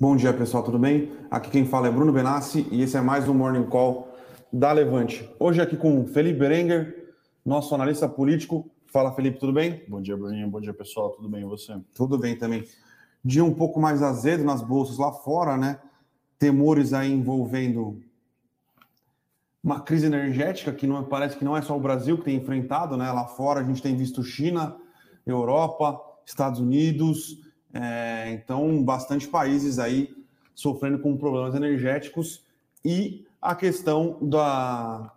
[0.00, 1.12] Bom dia, pessoal, tudo bem?
[1.30, 4.08] Aqui quem fala é Bruno Benassi e esse é mais um Morning Call
[4.50, 5.28] da Levante.
[5.38, 7.12] Hoje aqui com Felipe Berenguer,
[7.44, 8.70] nosso analista político.
[8.86, 9.84] Fala, Felipe, tudo bem?
[9.86, 10.48] Bom dia, Bruninho.
[10.48, 11.10] Bom dia, pessoal.
[11.10, 11.78] Tudo bem e você?
[11.92, 12.64] Tudo bem também.
[13.22, 15.78] Dia um pouco mais azedo nas bolsas lá fora, né?
[16.38, 18.00] Temores aí envolvendo
[19.62, 22.96] uma crise energética que não parece que não é só o Brasil que tem enfrentado,
[22.96, 23.12] né?
[23.12, 24.78] Lá fora a gente tem visto China,
[25.26, 30.14] Europa, Estados Unidos, é, então, bastante países aí
[30.54, 32.44] sofrendo com problemas energéticos
[32.84, 35.12] e a questão da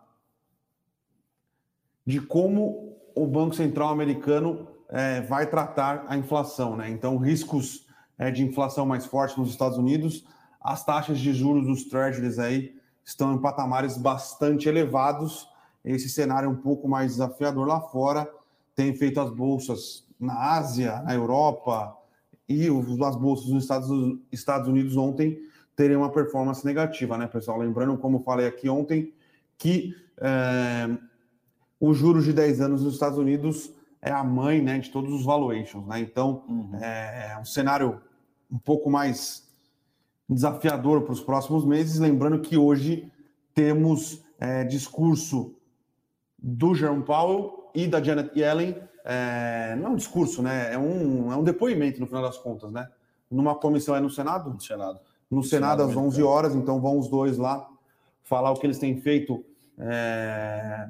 [2.05, 6.89] de como o Banco Central americano é, vai tratar a inflação, né?
[6.89, 7.85] Então, riscos
[8.17, 10.25] é, de inflação mais forte nos Estados Unidos,
[10.59, 15.47] as taxas de juros dos treasuries aí estão em patamares bastante elevados.
[15.83, 18.29] Esse cenário é um pouco mais desafiador lá fora
[18.75, 21.95] tem feito as bolsas na Ásia, na Europa,
[22.47, 25.39] e as bolsas nos Estados, Estados Unidos ontem
[25.75, 27.57] terem uma performance negativa, né, pessoal?
[27.57, 29.13] Lembrando, como falei aqui ontem,
[29.57, 30.89] que é,
[31.79, 35.25] os juros de 10 anos nos Estados Unidos é a mãe né, de todos os
[35.25, 35.99] valuations, né?
[35.99, 36.77] Então, uhum.
[36.81, 38.01] é, é um cenário
[38.51, 39.47] um pouco mais
[40.29, 41.99] desafiador para os próximos meses.
[41.99, 43.11] Lembrando que hoje
[43.53, 45.55] temos é, discurso
[46.37, 50.73] do Jerome Powell e da Janet Yellen é, não é um discurso, né?
[50.73, 52.87] É um, é um depoimento, no final das contas, né?
[53.29, 54.51] Numa comissão é no Senado?
[54.51, 54.99] No Senado.
[55.29, 57.67] No, no Senado, Senado, às 11 horas, então vão os dois lá
[58.23, 59.43] falar o que eles têm feito
[59.77, 60.89] é,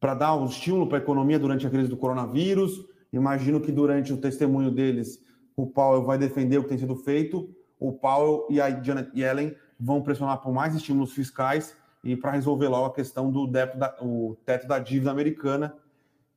[0.00, 2.84] para dar um estímulo para a economia durante a crise do coronavírus.
[3.12, 5.22] Imagino que durante o testemunho deles,
[5.56, 7.54] o Powell vai defender o que tem sido feito.
[7.78, 12.68] O Powell e a Janet Yellen vão pressionar por mais estímulos fiscais e para resolver
[12.68, 15.74] logo a questão do da, o teto da dívida americana,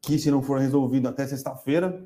[0.02, 2.04] que, se não for resolvido até sexta-feira,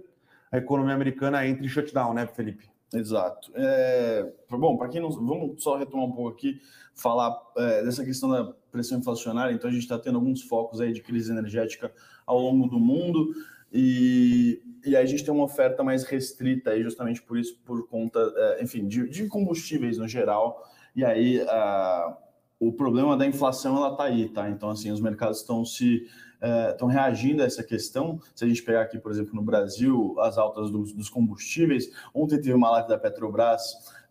[0.51, 2.69] a economia americana entra em shutdown, né, Felipe?
[2.93, 3.51] Exato.
[3.55, 5.09] É, bom, para quem não.
[5.09, 6.61] Vamos só retomar um pouco aqui,
[6.93, 9.53] falar é, dessa questão da pressão inflacionária.
[9.53, 11.91] Então, a gente está tendo alguns focos aí de crise energética
[12.25, 13.33] ao longo do mundo.
[13.71, 17.87] E, e aí a gente tem uma oferta mais restrita aí, justamente por isso, por
[17.87, 20.63] conta, é, enfim, de, de, combustíveis no geral.
[20.95, 22.17] E aí a,
[22.59, 24.49] o problema da inflação ela está aí, tá?
[24.49, 26.07] Então, assim, os mercados estão se
[26.71, 28.19] estão é, reagindo a essa questão.
[28.33, 32.37] Se a gente pegar aqui, por exemplo, no Brasil, as altas dos, dos combustíveis, ontem
[32.37, 33.61] teve uma live da Petrobras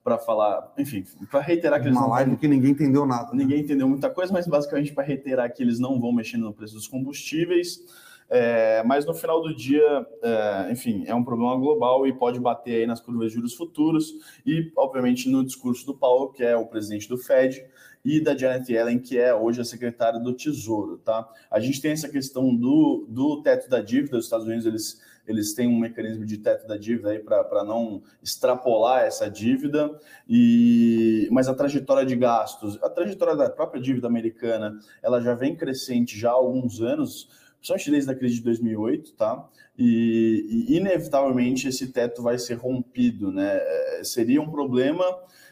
[0.02, 2.38] para falar, enfim, para reiterar que eles uma live vão...
[2.38, 3.32] que ninguém entendeu nada.
[3.32, 3.38] Né?
[3.38, 6.74] Ninguém entendeu muita coisa, mas basicamente para reiterar que eles não vão mexer no preço
[6.74, 7.80] dos combustíveis.
[8.28, 12.76] É, mas no final do dia, é, enfim, é um problema global e pode bater
[12.76, 14.12] aí nas curvas de juros futuros
[14.46, 17.64] e, obviamente, no discurso do Paulo, que é o presidente do Fed,
[18.04, 21.26] e da Janet Yellen, que é hoje a secretária do Tesouro, tá?
[21.50, 25.54] A gente tem essa questão do, do teto da dívida, os Estados Unidos, eles, eles
[25.54, 29.98] têm um mecanismo de teto da dívida aí para não extrapolar essa dívida,
[30.28, 35.56] e mas a trajetória de gastos, a trajetória da própria dívida americana, ela já vem
[35.56, 39.48] crescente já há alguns anos, principalmente desde a crise de 2008, tá?
[39.78, 43.56] E, e, inevitavelmente esse teto vai ser rompido, né?
[43.56, 45.04] É, seria um problema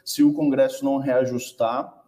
[0.05, 2.02] se o Congresso não reajustar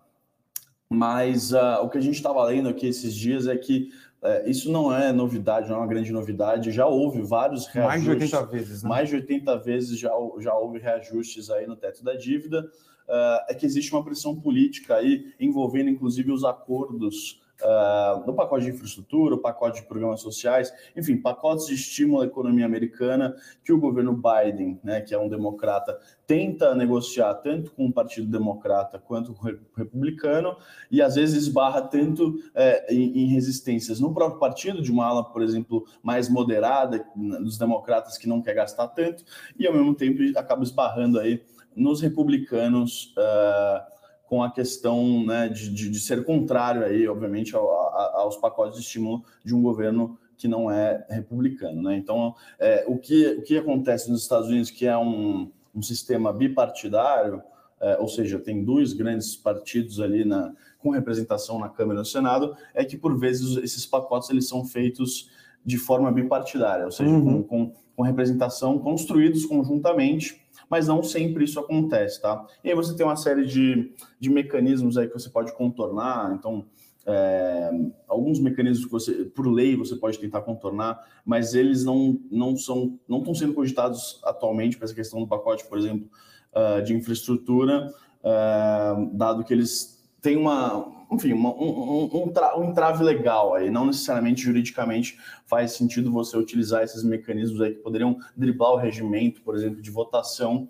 [0.90, 3.90] mas uh, o que a gente estava lendo aqui esses dias é que
[4.22, 6.70] uh, isso não é novidade, não é uma grande novidade.
[6.70, 8.04] Já houve vários reajustes.
[8.06, 8.88] Mais de 80 vezes, né?
[8.88, 12.60] Mais de 80 vezes já, já houve reajustes aí no teto da dívida.
[13.08, 18.64] Uh, é que existe uma pressão política aí envolvendo, inclusive, os acordos uh, no pacote
[18.66, 23.72] de infraestrutura, o pacote de programas sociais, enfim, pacotes de estímulo à economia americana que
[23.72, 28.98] o governo Biden, né, que é um democrata, tenta negociar tanto com o Partido Democrata
[28.98, 30.56] quanto com o Republicano,
[30.90, 35.24] e às vezes esbarra tanto é, em, em, resistências no próprio partido, de uma ala,
[35.24, 39.24] por exemplo, mais moderada, dos democratas que não quer gastar tanto,
[39.58, 41.42] e ao mesmo tempo acaba esbarrando aí
[41.74, 43.14] nos republicanos.
[43.16, 43.93] Uh,
[44.26, 48.78] com a questão né, de, de, de, ser contrário aí, obviamente, ao, a, aos pacotes
[48.78, 51.82] de estímulo de um governo que não é republicano.
[51.82, 51.96] Né?
[51.96, 56.32] Então, é, o, que, o que acontece nos Estados Unidos, que é um, um sistema
[56.32, 57.42] bipartidário,
[57.80, 62.04] é, ou seja, tem dois grandes partidos ali na, com representação na Câmara e no
[62.04, 65.30] Senado, é que por vezes esses pacotes eles são feitos
[65.64, 67.42] de forma bipartidária, ou seja, uhum.
[67.42, 72.46] com, com, com representação construídos conjuntamente mas não sempre isso acontece, tá?
[72.62, 76.64] E aí você tem uma série de, de mecanismos aí que você pode contornar, então
[77.06, 77.70] é,
[78.08, 82.98] alguns mecanismos que você, por lei, você pode tentar contornar, mas eles não, não são,
[83.06, 86.08] não estão sendo cogitados atualmente para essa questão do pacote, por exemplo,
[86.54, 93.02] uh, de infraestrutura, uh, dado que eles têm uma, enfim, uma, um, um, um, entrave
[93.02, 98.72] legal aí, não necessariamente juridicamente faz sentido você utilizar esses mecanismos aí que poderiam driblar
[98.72, 100.68] o regimento, por exemplo, de votação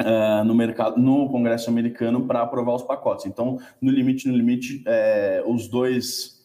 [0.00, 3.26] uh, no mercado, no Congresso americano para aprovar os pacotes.
[3.26, 6.44] Então, no limite, no limite, é, os dois,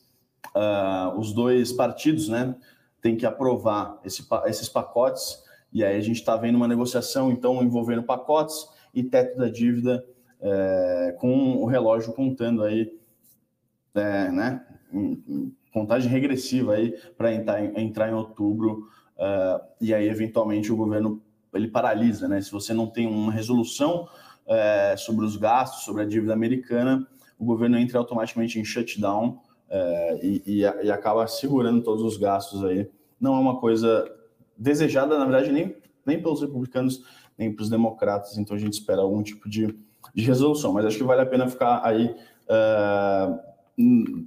[0.56, 2.56] uh, os dois partidos, né,
[3.02, 5.44] têm que aprovar esse, esses pacotes.
[5.72, 10.06] E aí a gente está vendo uma negociação, então, envolvendo pacotes e teto da dívida,
[10.44, 12.94] é, com o relógio contando aí,
[13.96, 14.66] é, né,
[15.72, 18.88] contagem regressiva aí para entrar, entrar em outubro.
[19.18, 21.22] Uh, e aí, eventualmente, o governo
[21.54, 22.42] ele paralisa, né?
[22.42, 24.08] Se você não tem uma resolução
[24.48, 27.08] é, sobre os gastos, sobre a dívida americana,
[27.38, 32.64] o governo entra automaticamente em shutdown é, e, e, e, acaba segurando todos os gastos
[32.64, 32.90] aí.
[33.20, 34.06] Não é uma coisa
[34.58, 35.76] desejada, na verdade, nem,
[36.06, 37.04] nem pelos republicanos,
[37.38, 39.76] nem para os democratas, então a gente espera algum tipo de,
[40.14, 40.74] de resolução.
[40.74, 42.16] Mas acho que vale a pena ficar aí
[42.50, 43.40] é,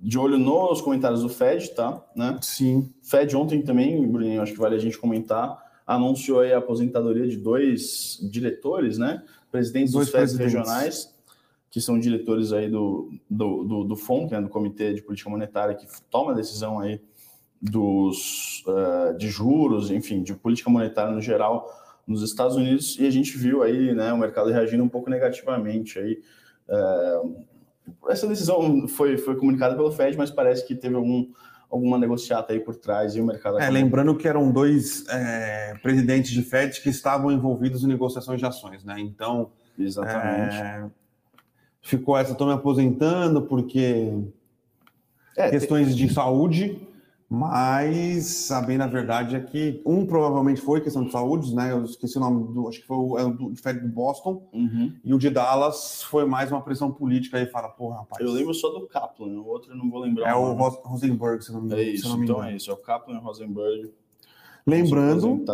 [0.02, 2.02] de olho nos comentários do Fed, tá?
[2.14, 2.38] Né?
[2.40, 2.92] Sim.
[3.02, 8.18] Fed ontem também, Bruninho, acho que vale a gente comentar anunciou a aposentadoria de dois
[8.30, 9.22] diretores, né?
[9.52, 11.14] Presidentes dois dos FEDs regionais,
[11.70, 14.40] que são diretores aí do, do, do, do FONC, né?
[14.40, 17.00] do Comitê de Política Monetária, que toma a decisão aí
[17.62, 21.70] dos, uh, de juros, enfim, de política monetária no geral
[22.06, 25.98] nos Estados Unidos, e a gente viu aí né, o mercado reagindo um pouco negativamente
[25.98, 26.22] aí.
[26.68, 27.44] Uh,
[28.08, 31.28] essa decisão foi, foi comunicada pelo Fed, mas parece que teve algum
[31.70, 33.58] alguma negociata aí por trás e o mercado.
[33.58, 38.46] É, lembrando que eram dois é, presidentes de FED que estavam envolvidos em negociações de
[38.46, 38.96] ações, né?
[38.98, 39.50] Então.
[39.78, 40.56] Exatamente.
[40.56, 40.84] É,
[41.82, 44.12] ficou essa, estou me aposentando porque
[45.36, 45.96] é, questões tem...
[45.96, 46.80] de saúde
[47.28, 51.72] mas a bem na verdade é que um provavelmente foi questão de saúde, né?
[51.72, 54.92] Eu esqueci o nome do, acho que foi o, é do, Fed do Boston, uhum.
[55.04, 58.24] e o de Dallas foi mais uma pressão política aí, fala, porra, rapaz.
[58.24, 60.30] Eu lembro só do Kaplan, o outro eu não vou lembrar.
[60.30, 61.82] É o, o Rosenberg, se não me engano.
[61.82, 63.90] É isso, então é isso, é o Kaplan e o Rosenberg.
[64.64, 65.44] Lembrando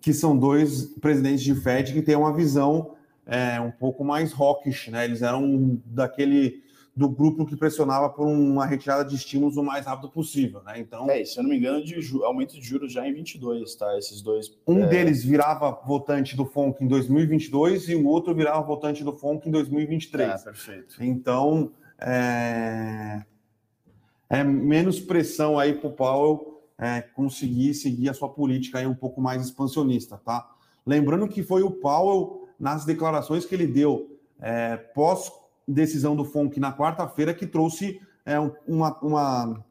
[0.00, 2.92] que são dois presidentes de Fed que têm uma visão
[3.26, 5.04] é, um pouco mais hawkish, né?
[5.04, 6.62] Eles eram daquele
[6.96, 10.80] do grupo que pressionava por uma retirada de estímulos o mais rápido possível, né?
[10.80, 11.94] Então, é, se eu não me engano, de
[12.24, 13.98] aumento de juros já em 22, tá?
[13.98, 14.56] Esses dois.
[14.66, 14.86] Um é...
[14.86, 19.52] deles virava votante do FONC em 2022 e o outro virava votante do FONC em
[19.52, 20.40] 2023.
[20.40, 20.96] É, perfeito.
[20.98, 21.70] Então,
[22.00, 23.22] é,
[24.30, 28.94] é menos pressão aí para o Powell é, conseguir seguir a sua política aí um
[28.94, 30.50] pouco mais expansionista, tá?
[30.86, 35.30] Lembrando que foi o Powell nas declarações que ele deu é, pós
[35.66, 39.64] decisão do FONC na quarta-feira que trouxe é, uma, uma,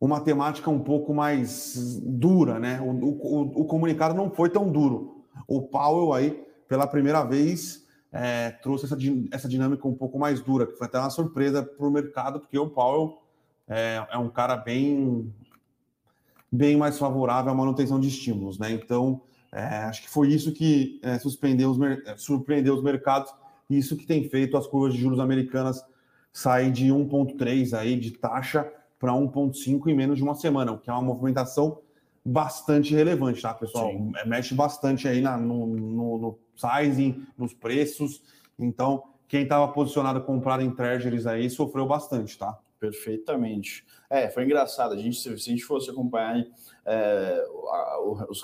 [0.00, 2.80] uma temática um pouco mais dura, né?
[2.80, 5.24] O, o, o, comunicado não foi tão duro.
[5.46, 8.96] O Powell aí, pela primeira vez, é, trouxe essa,
[9.30, 12.58] essa dinâmica um pouco mais dura, que foi até uma surpresa para o mercado, porque
[12.58, 13.22] o Powell
[13.68, 15.32] é, é, um cara bem,
[16.50, 18.70] bem mais favorável à manutenção de estímulos, né?
[18.72, 19.20] Então,
[19.52, 21.78] é, acho que foi isso que é, suspendeu os,
[22.22, 23.32] surpreendeu os mercados
[23.68, 25.82] isso que tem feito as curvas de juros americanas
[26.32, 30.90] sair de 1,3 aí de taxa para 1,5 em menos de uma semana, o que
[30.90, 31.80] é uma movimentação
[32.24, 33.90] bastante relevante, tá, pessoal?
[33.90, 34.12] Sim.
[34.16, 38.22] É, mexe bastante aí na, no, no, no sizing, nos preços.
[38.58, 42.58] Então, quem estava posicionado comprado em treasuries aí sofreu bastante, tá?
[42.78, 43.84] Perfeitamente.
[44.10, 44.92] É, foi engraçado.
[44.92, 46.44] A gente, se, a gente fosse acompanhar
[46.84, 47.98] é, a,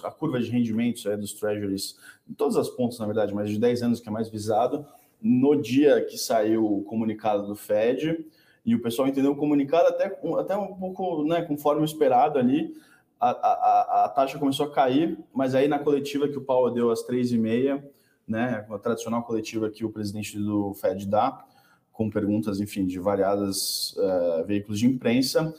[0.04, 1.96] a, curva de rendimentos é, dos treasuries,
[2.28, 4.86] em todas as pontas, na verdade, mas de 10 anos que é mais visado,
[5.22, 8.26] no dia que saiu o comunicado do Fed,
[8.64, 10.06] e o pessoal entendeu o comunicado até,
[10.38, 12.74] até um pouco né, conforme esperado ali,
[13.20, 16.90] a, a, a taxa começou a cair, mas aí na coletiva que o Paulo deu
[16.90, 17.82] às três e meia,
[18.26, 21.44] né, a tradicional coletiva que o presidente do Fed dá,
[21.92, 25.54] com perguntas, enfim, de variadas uh, veículos de imprensa,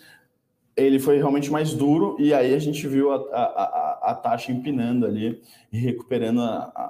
[0.76, 4.52] ele foi realmente mais duro e aí a gente viu a, a, a, a taxa
[4.52, 5.42] empinando ali
[5.72, 6.42] e recuperando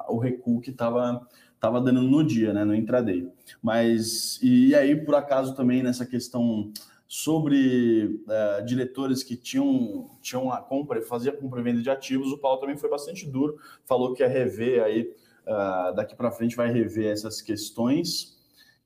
[0.07, 1.27] o recuo que estava
[1.63, 3.31] estava dando no dia, né, no intraday.
[3.61, 6.73] Mas e aí por acaso também nessa questão
[7.07, 12.37] sobre uh, diretores que tinham tinham a compra, fazia compra e venda de ativos, o
[12.37, 15.09] Paulo também foi bastante duro, falou que ia rever aí
[15.47, 18.37] uh, daqui para frente vai rever essas questões,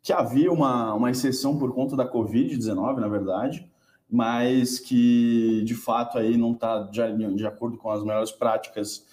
[0.03, 3.67] que havia uma, uma exceção por conta da Covid-19, na verdade,
[4.09, 9.03] mas que de fato aí não está de, de acordo com as melhores práticas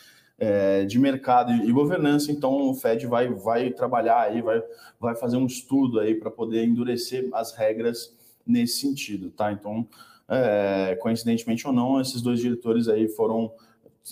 [0.45, 4.63] é, de mercado e governança, então o Fed vai, vai trabalhar aí, vai,
[5.01, 8.15] vai fazer um estudo aí para poder endurecer as regras
[8.47, 9.51] nesse sentido, tá?
[9.51, 9.87] Então,
[10.29, 13.51] é, coincidentemente ou não, esses dois diretores aí foram,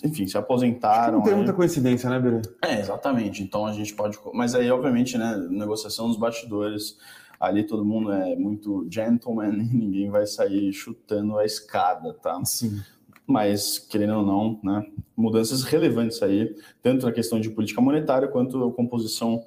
[0.03, 1.19] enfim, se aposentaram.
[1.19, 2.41] não tem muita coincidência, né, Bira?
[2.63, 3.43] É, exatamente.
[3.43, 4.17] Então a gente pode.
[4.33, 6.97] Mas aí, obviamente, né, negociação dos bastidores,
[7.39, 12.43] ali todo mundo é muito gentleman ninguém vai sair chutando a escada, tá?
[12.43, 12.81] Sim.
[13.25, 18.63] Mas, querendo ou não, né, mudanças relevantes aí, tanto na questão de política monetária quanto
[18.63, 19.43] a composição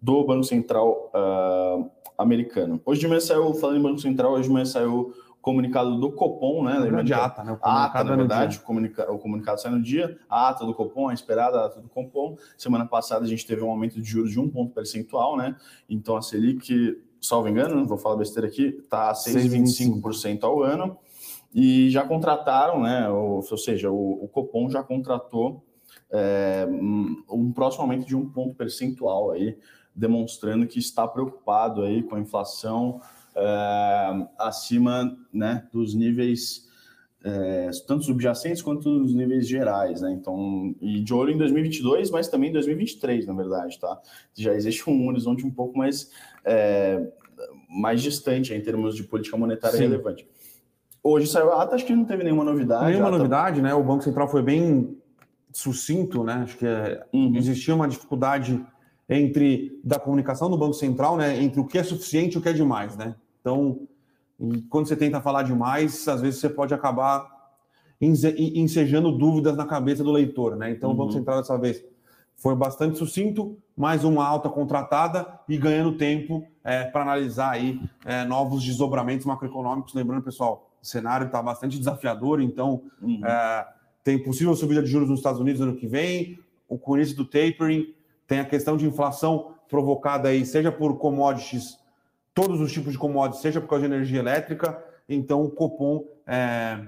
[0.00, 2.80] do Banco Central uh, americano.
[2.84, 5.14] Hoje de manhã saiu, falando em Banco Central, hoje de manhã saiu
[5.44, 6.78] comunicado do Copom, né?
[6.78, 7.52] Lembra de ata, né?
[7.52, 10.72] O a ata, na verdade, o, comunica o comunicado sai no dia, a ata do
[10.72, 12.36] Copom, a esperada ata do Copom.
[12.56, 15.54] Semana passada a gente teve um aumento de juros de um ponto percentual, né?
[15.88, 20.96] Então a Selic, salvo engano, não vou falar besteira aqui, está a 6,25% ao ano.
[21.54, 23.08] E já contrataram, né?
[23.08, 25.64] Ou, ou seja, o, o Copom já contratou
[26.10, 26.66] é,
[27.30, 29.56] um próximo aumento de um ponto percentual aí,
[29.94, 33.00] demonstrando que está preocupado aí com a inflação
[33.36, 36.64] é, acima né, dos níveis
[37.24, 40.12] é, tanto subjacentes quanto nos níveis gerais, né?
[40.12, 43.98] Então, e de olho em 2022, mas também em 2023, na verdade, tá?
[44.34, 46.10] Já existe um horizonte um pouco mais
[46.44, 47.02] é,
[47.66, 49.84] mais distante em termos de política monetária Sim.
[49.84, 50.28] relevante.
[51.06, 52.86] Hoje saiu a ata, acho que não teve nenhuma novidade.
[52.86, 53.74] Nenhuma novidade, né?
[53.74, 54.96] O Banco Central foi bem
[55.52, 56.40] sucinto, né?
[56.44, 57.36] Acho que é, uhum.
[57.36, 58.64] existia uma dificuldade
[59.06, 61.42] entre da comunicação do Banco Central, né?
[61.42, 63.14] Entre o que é suficiente e o que é demais, né?
[63.38, 63.80] Então,
[64.70, 67.28] quando você tenta falar demais, às vezes você pode acabar
[68.00, 70.70] ensejando dúvidas na cabeça do leitor, né?
[70.70, 70.94] Então, uhum.
[70.94, 71.18] o Banco uhum.
[71.18, 71.84] Central dessa vez
[72.34, 78.24] foi bastante sucinto, mais uma alta contratada e ganhando tempo é, para analisar aí é,
[78.24, 79.92] novos desdobramentos macroeconômicos.
[79.92, 83.24] Lembrando, pessoal, o cenário está bastante desafiador, então uhum.
[83.24, 83.66] é,
[84.04, 86.38] tem possível subida de juros nos Estados Unidos ano que vem,
[86.68, 87.94] o início do tapering,
[88.26, 91.78] tem a questão de inflação provocada aí, seja por commodities
[92.34, 94.82] todos os tipos de commodities, seja por causa de energia elétrica.
[95.08, 96.84] Então, o Copom é,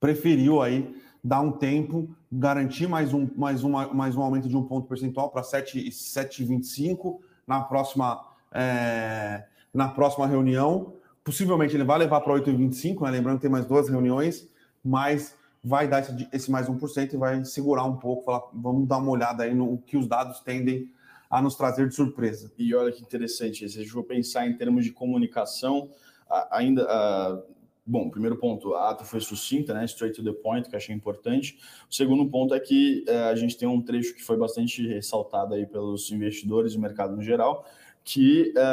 [0.00, 4.62] preferiu aí dar um tempo, garantir mais um, mais uma, mais um aumento de um
[4.62, 10.94] ponto percentual para 7,25 na próxima, é, na próxima reunião.
[11.24, 13.10] Possivelmente ele vai levar para 8,25, né?
[13.10, 14.48] lembrando que tem mais duas reuniões,
[14.84, 18.98] mas vai dar esse, esse mais 1% e vai segurar um pouco, falar, vamos dar
[18.98, 20.90] uma olhada aí no que os dados tendem
[21.30, 22.52] a nos trazer de surpresa.
[22.58, 25.90] E olha que interessante, se a gente for pensar em termos de comunicação,
[26.50, 27.44] ainda.
[27.86, 29.84] bom, primeiro ponto, a ata foi sucinta, né?
[29.84, 31.58] Straight to the point, que achei importante.
[31.90, 35.54] O segundo ponto é que é, a gente tem um trecho que foi bastante ressaltado
[35.54, 37.66] aí pelos investidores e mercado no geral,
[38.04, 38.64] que é,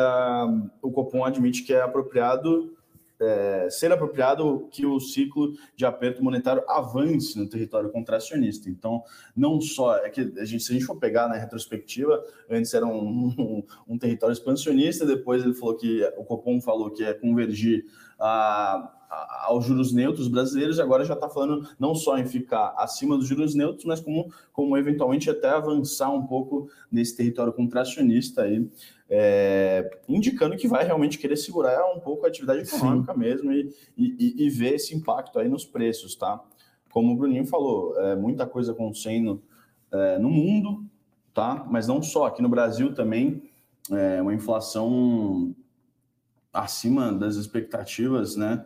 [0.82, 2.76] o Copom admite que é apropriado
[3.22, 8.68] é, ser apropriado que o ciclo de aperto monetário avance no território contracionista.
[8.68, 9.04] Então,
[9.36, 12.86] não só é que a gente, se a gente for pegar na retrospectiva, antes era
[12.86, 17.86] um, um, um território expansionista, depois ele falou que o Copom falou que é convergir
[18.20, 22.74] a, a, aos juros neutros brasileiros, e agora já está falando não só em ficar
[22.76, 28.42] acima dos juros neutros, mas como, como eventualmente até avançar um pouco nesse território contracionista
[28.42, 28.68] aí
[29.13, 33.20] é, indicando que vai realmente querer segurar um pouco a atividade econômica Sim.
[33.20, 36.41] mesmo e, e, e, ver esse impacto aí nos preços, tá?
[36.89, 39.44] Como o Bruninho falou, é, muita coisa acontecendo
[39.91, 40.86] é, no mundo,
[41.34, 41.68] tá?
[41.70, 43.44] Mas não só, aqui no Brasil também,
[43.91, 45.53] é, uma inflação
[46.53, 48.65] acima das expectativas, né?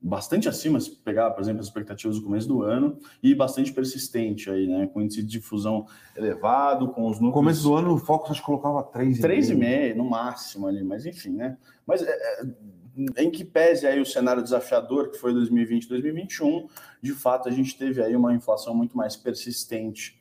[0.00, 4.50] Bastante acima, se pegar, por exemplo, as expectativas do começo do ano, e bastante persistente
[4.50, 4.86] aí, né?
[4.86, 5.86] Com índice de difusão
[6.16, 7.20] elevado, com os núcleos...
[7.20, 9.20] No começo do ano, o Focus acho que colocava 3,5.
[9.20, 11.56] 3,5 no máximo ali, mas enfim, né?
[11.86, 16.66] Mas é, é, em que pese aí o cenário desafiador que foi 2020 2021,
[17.02, 20.18] de fato a gente teve aí uma inflação muito mais persistente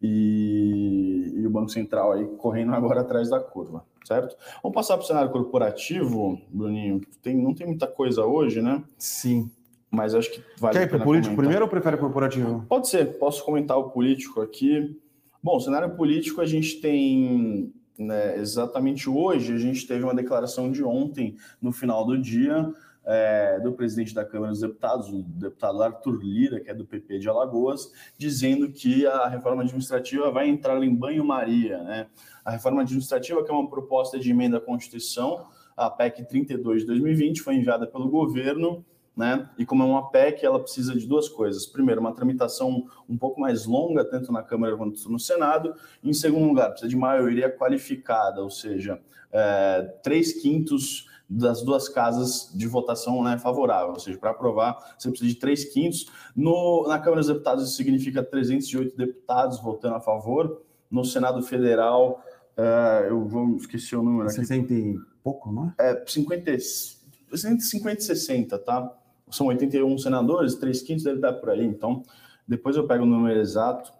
[0.00, 4.36] e, e o Banco Central aí correndo agora atrás da curva certo?
[4.62, 7.00] Vamos passar para o cenário corporativo, Bruninho.
[7.22, 8.82] Tem, não tem muita coisa hoje, né?
[8.98, 9.50] Sim.
[9.90, 11.44] Mas acho que vale Quer ir para o político comentar.
[11.44, 12.64] primeiro ou prefere corporativo?
[12.68, 14.98] Pode ser, posso comentar o político aqui.
[15.42, 20.84] Bom, cenário político a gente tem né, exatamente hoje, a gente teve uma declaração de
[20.84, 22.70] ontem, no final do dia,
[23.10, 27.18] é, do presidente da Câmara dos Deputados, o deputado Arthur Lira, que é do PP
[27.18, 31.82] de Alagoas, dizendo que a reforma administrativa vai entrar em banho-maria.
[31.82, 32.06] Né?
[32.44, 36.86] A reforma administrativa, que é uma proposta de emenda à Constituição, a PEC 32 de
[36.88, 38.84] 2020, foi enviada pelo governo,
[39.16, 39.48] né?
[39.58, 41.66] E como é uma PEC, ela precisa de duas coisas.
[41.66, 45.74] Primeiro, uma tramitação um pouco mais longa, tanto na Câmara quanto no Senado.
[46.04, 49.00] Em segundo lugar, precisa de maioria qualificada, ou seja,
[49.32, 55.10] é, três quintos das duas casas de votação né, favorável, ou seja, para aprovar você
[55.10, 56.06] precisa de três quintos.
[56.34, 60.62] No, na Câmara dos Deputados isso significa 308 deputados votando a favor.
[60.90, 62.24] No Senado Federal,
[62.56, 64.74] uh, eu vou esqueci o número 60 aqui.
[64.74, 65.90] e pouco, não é?
[65.90, 68.90] É 50, 50 e 60, tá?
[69.30, 72.02] São 81 senadores, três quintos deve dar por aí, então
[72.46, 73.92] depois eu pego o número exato.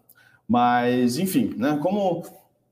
[0.48, 2.22] Mas, enfim, né, como,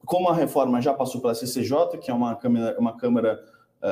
[0.06, 3.38] como a reforma já passou pela CCJ, que é uma câmara, uma câmara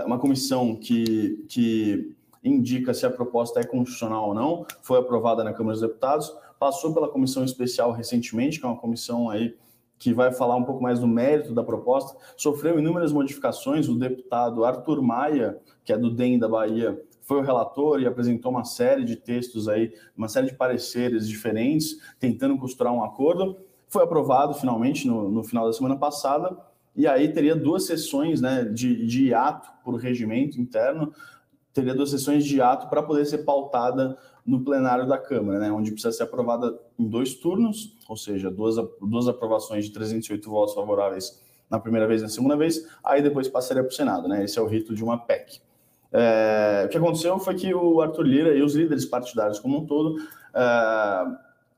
[0.05, 5.53] uma comissão que, que indica se a proposta é constitucional ou não, foi aprovada na
[5.53, 9.55] Câmara dos Deputados, passou pela comissão especial recentemente, que é uma comissão aí
[9.99, 13.89] que vai falar um pouco mais do mérito da proposta, sofreu inúmeras modificações.
[13.89, 18.51] O deputado Arthur Maia, que é do DEM da Bahia, foi o relator e apresentou
[18.51, 23.57] uma série de textos aí, uma série de pareceres diferentes, tentando costurar um acordo.
[23.89, 26.55] Foi aprovado finalmente no, no final da semana passada,
[26.97, 29.33] e aí teria duas sessões né, de, de
[29.83, 31.13] por regimento interno,
[31.73, 35.91] teria duas sessões de ato para poder ser pautada no plenário da Câmara, né, onde
[35.91, 41.43] precisa ser aprovada em dois turnos, ou seja, duas, duas aprovações de 308 votos favoráveis
[41.69, 44.29] na primeira vez e na segunda vez, aí depois passaria para o Senado.
[44.29, 45.61] Né, esse é o rito de uma PEC.
[46.13, 49.87] É, o que aconteceu foi que o Arthur Lira e os líderes partidários como um
[49.87, 50.17] todo
[50.55, 51.25] é,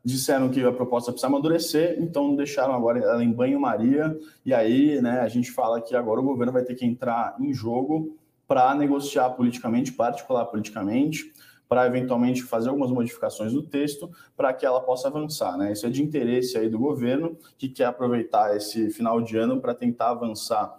[0.07, 5.19] disseram que a proposta precisa amadurecer, então deixaram agora ela em banho-maria, e aí né,
[5.19, 9.31] a gente fala que agora o governo vai ter que entrar em jogo para negociar
[9.31, 11.33] politicamente, particular politicamente,
[11.69, 15.59] para eventualmente fazer algumas modificações no texto para que ela possa avançar.
[15.59, 15.73] Né?
[15.73, 19.75] Isso é de interesse aí do governo, que quer aproveitar esse final de ano para
[19.75, 20.73] tentar avançar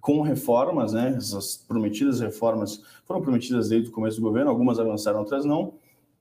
[0.00, 1.14] com reformas, né?
[1.16, 5.74] Essas prometidas reformas foram prometidas desde o começo do governo, algumas avançaram, outras não.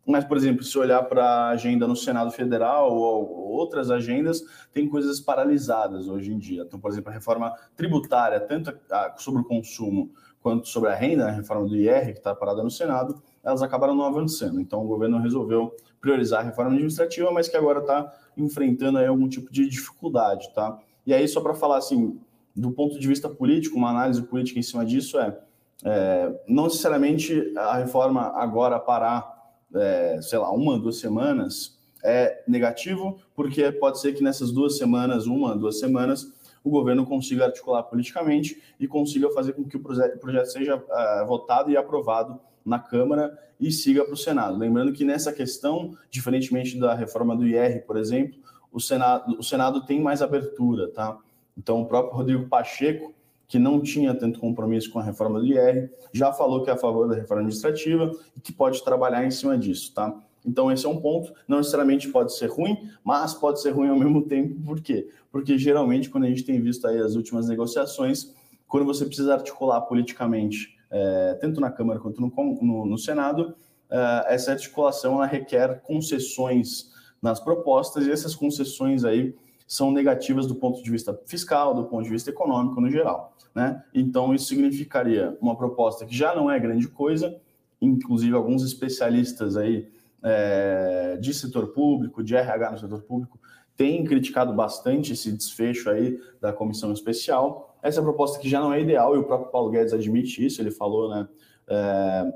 [0.06, 4.42] Mas, por exemplo, se olhar para a agenda no Senado Federal ou outras agendas,
[4.74, 6.64] tem coisas paralisadas hoje em dia.
[6.64, 8.74] Então, por exemplo, a reforma tributária, tanto
[9.18, 12.72] sobre o consumo quanto sobre a renda, a reforma do IR, que está parada no
[12.72, 14.60] Senado, elas acabaram não avançando.
[14.60, 19.28] Então, o governo resolveu priorizar a reforma administrativa, mas que agora está enfrentando aí algum
[19.28, 20.80] tipo de dificuldade, tá?
[21.06, 22.20] E aí, só para falar assim,
[22.56, 25.38] do ponto de vista político, uma análise política em cima disso é,
[25.84, 29.39] é não necessariamente a reforma agora parar,
[29.76, 35.28] é, sei lá, uma, duas semanas é negativo, porque pode ser que nessas duas semanas,
[35.28, 36.32] uma, duas semanas,
[36.64, 41.72] o governo consiga articular politicamente e consiga fazer com que o projeto seja uh, votado
[41.72, 44.58] e aprovado na Câmara e siga para o Senado.
[44.58, 48.40] Lembrando que nessa questão, diferentemente da reforma do IR, por exemplo,
[48.72, 51.18] o Senado, o Senado tem mais abertura, tá?
[51.58, 53.14] Então, o próprio Rodrigo Pacheco,
[53.50, 56.78] que não tinha tanto compromisso com a reforma do IR, já falou que é a
[56.78, 60.16] favor da reforma administrativa e que pode trabalhar em cima disso, tá?
[60.46, 61.34] Então, esse é um ponto.
[61.48, 64.56] Não necessariamente pode ser ruim, mas pode ser ruim ao mesmo tempo.
[64.64, 65.10] Por quê?
[65.32, 68.36] Porque geralmente, quando a gente tem visto aí as últimas negociações,
[68.68, 73.56] quando você precisa articular politicamente, é, tanto na Câmara quanto no, no, no Senado,
[73.90, 79.34] é, essa articulação requer concessões nas propostas e essas concessões aí
[79.70, 83.38] são negativas do ponto de vista fiscal, do ponto de vista econômico no geral.
[83.54, 83.84] Né?
[83.94, 87.40] Então, isso significaria uma proposta que já não é grande coisa,
[87.80, 89.88] inclusive alguns especialistas aí
[90.24, 93.40] é, de setor público, de RH no setor público,
[93.78, 97.78] tem criticado bastante esse desfecho aí da comissão especial.
[97.84, 100.72] Essa proposta que já não é ideal, e o próprio Paulo Guedes admite isso, ele
[100.72, 101.28] falou né,
[101.68, 102.34] é,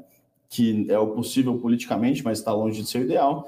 [0.47, 3.43] que é o possível politicamente, mas está longe de ser o ideal.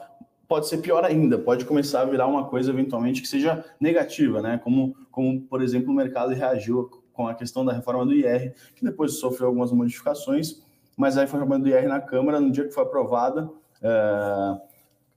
[0.48, 4.60] Pode ser pior ainda, pode começar a virar uma coisa eventualmente que seja negativa, né?
[4.64, 8.84] Como, como por exemplo, o mercado reagiu com a questão da reforma do IR, que
[8.84, 10.62] depois sofreu algumas modificações,
[10.96, 13.50] mas a reforma do IR na Câmara, no dia que foi aprovada,
[13.82, 14.58] é,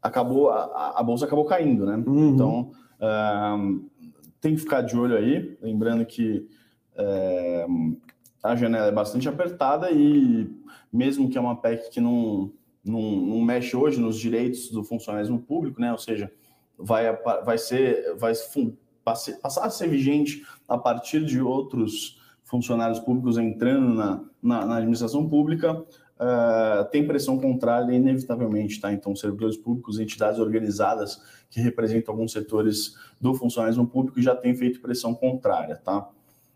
[0.01, 2.03] acabou a, a, bolsa acabou caindo, né?
[2.07, 2.29] Uhum.
[2.31, 3.09] Então é,
[4.41, 6.49] tem que ficar de olho aí, lembrando que
[6.97, 7.67] é,
[8.43, 10.51] a janela é bastante apertada e
[10.93, 12.53] mesmo que é uma PEC que não,
[12.85, 15.93] não, não mexe hoje nos direitos do funcionalismo público, né?
[15.93, 16.33] Ou seja,
[16.79, 17.05] vai,
[17.45, 18.33] vai ser vai
[19.05, 25.29] passar a ser vigente a partir de outros funcionários públicos entrando na, na, na administração
[25.29, 28.93] pública, uh, tem pressão contrária inevitavelmente, tá?
[28.93, 34.81] Então, servidores públicos, entidades organizadas que representam alguns setores do funcionalismo público já têm feito
[34.81, 36.09] pressão contrária, tá?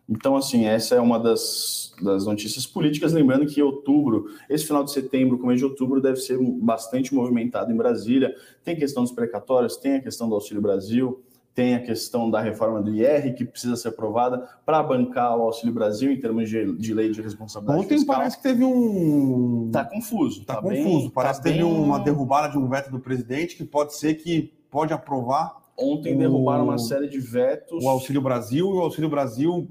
[0.09, 3.13] Então, assim, essa é uma das, das notícias políticas.
[3.13, 7.77] Lembrando que outubro, esse final de setembro, começo de outubro, deve ser bastante movimentado em
[7.77, 8.35] Brasília.
[8.65, 11.23] Tem questão dos precatórios, tem a questão do Auxílio Brasil,
[11.55, 15.73] tem a questão da reforma do IR, que precisa ser aprovada para bancar o Auxílio
[15.73, 18.17] Brasil em termos de, de lei de responsabilidade Ontem fiscal.
[18.17, 19.67] parece que teve um...
[19.67, 20.41] Está confuso.
[20.41, 21.01] Está tá confuso.
[21.01, 21.73] Bem, parece tá que teve bem...
[21.73, 25.61] uma derrubada de um veto do presidente, que pode ser que pode aprovar...
[25.77, 26.19] Ontem o...
[26.19, 27.85] derrubaram uma série de vetos...
[27.85, 29.69] O Auxílio Brasil e o Auxílio Brasil...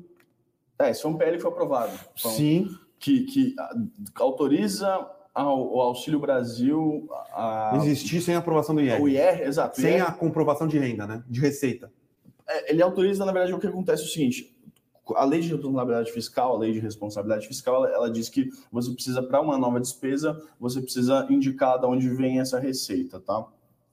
[0.82, 1.92] É, esse foi um PL que foi aprovado.
[2.20, 2.70] Então, Sim.
[3.00, 3.56] Que, que
[4.16, 7.08] autoriza ao, Auxílio Brasil.
[7.34, 7.74] A...
[7.78, 9.02] Existir sem a aprovação do IR.
[9.02, 9.80] O IR, exato.
[9.80, 10.04] Sem IR...
[10.04, 11.24] a comprovação de renda, né?
[11.28, 11.92] De receita.
[12.48, 14.56] É, ele autoriza, na verdade, o que acontece é o seguinte:
[15.16, 18.92] a lei de responsabilidade fiscal, a lei de responsabilidade fiscal, ela, ela diz que você
[18.92, 23.46] precisa, para uma nova despesa, você precisa indicar de onde vem essa receita, tá?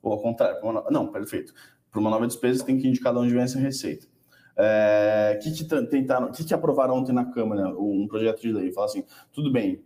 [0.03, 1.53] Ou ao contrário, uma, não, perfeito.
[1.91, 4.07] Para uma nova despesa, você tem que indicar de onde vem essa receita.
[4.61, 8.73] É, que, que tentaram, que, que aprovaram ontem na Câmara um projeto de lei?
[8.73, 9.85] Fala assim, tudo bem,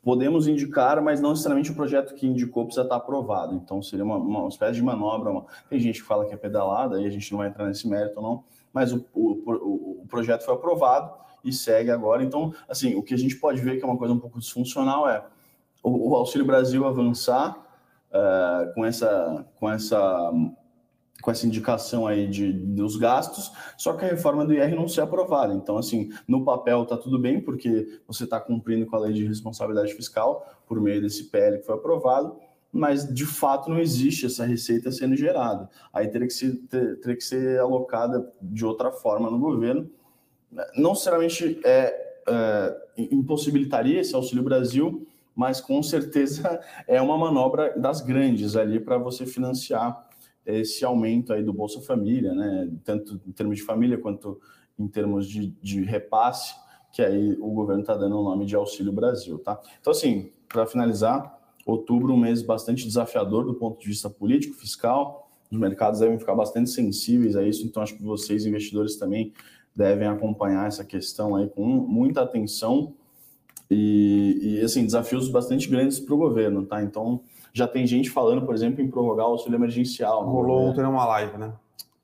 [0.00, 3.54] podemos indicar, mas não necessariamente o projeto que indicou precisa estar aprovado.
[3.54, 5.30] Então, seria uma, uma espécie de manobra.
[5.30, 5.46] Uma...
[5.68, 8.20] Tem gente que fala que é pedalada, aí a gente não vai entrar nesse mérito,
[8.20, 8.44] não.
[8.72, 12.22] Mas o, o, o, o projeto foi aprovado e segue agora.
[12.22, 15.08] Então, assim, o que a gente pode ver que é uma coisa um pouco disfuncional
[15.08, 15.24] é
[15.82, 17.56] o, o Auxílio Brasil avançar
[18.10, 20.32] uh, com essa com essa
[21.22, 25.00] com essa indicação aí de, dos gastos, só que a reforma do IR não ser
[25.00, 25.54] aprovada.
[25.54, 29.24] Então, assim, no papel está tudo bem, porque você está cumprindo com a lei de
[29.26, 32.36] responsabilidade fiscal por meio desse PL que foi aprovado,
[32.70, 35.70] mas de fato não existe essa receita sendo gerada.
[35.92, 39.88] Aí teria que ser, ter, teria que ser alocada de outra forma no governo.
[40.76, 48.00] Não necessariamente é, é, impossibilitaria esse Auxílio Brasil, mas com certeza é uma manobra das
[48.00, 50.03] grandes ali para você financiar
[50.46, 52.70] esse aumento aí do Bolsa Família, né?
[52.84, 54.40] Tanto em termos de família quanto
[54.78, 56.54] em termos de, de repasse,
[56.92, 59.60] que aí o governo está dando o nome de Auxílio Brasil, tá?
[59.80, 65.28] Então, assim, para finalizar, outubro um mês bastante desafiador do ponto de vista político, fiscal,
[65.50, 69.32] os mercados devem ficar bastante sensíveis a isso, então acho que vocês, investidores, também
[69.74, 72.94] devem acompanhar essa questão aí com muita atenção
[73.70, 76.82] e, e assim, desafios bastante grandes para o governo, tá?
[76.82, 77.20] Então,
[77.54, 80.26] já tem gente falando, por exemplo, em prorrogar o auxílio emergencial.
[80.26, 80.32] Né?
[80.32, 81.54] Rolou ontem numa live, né?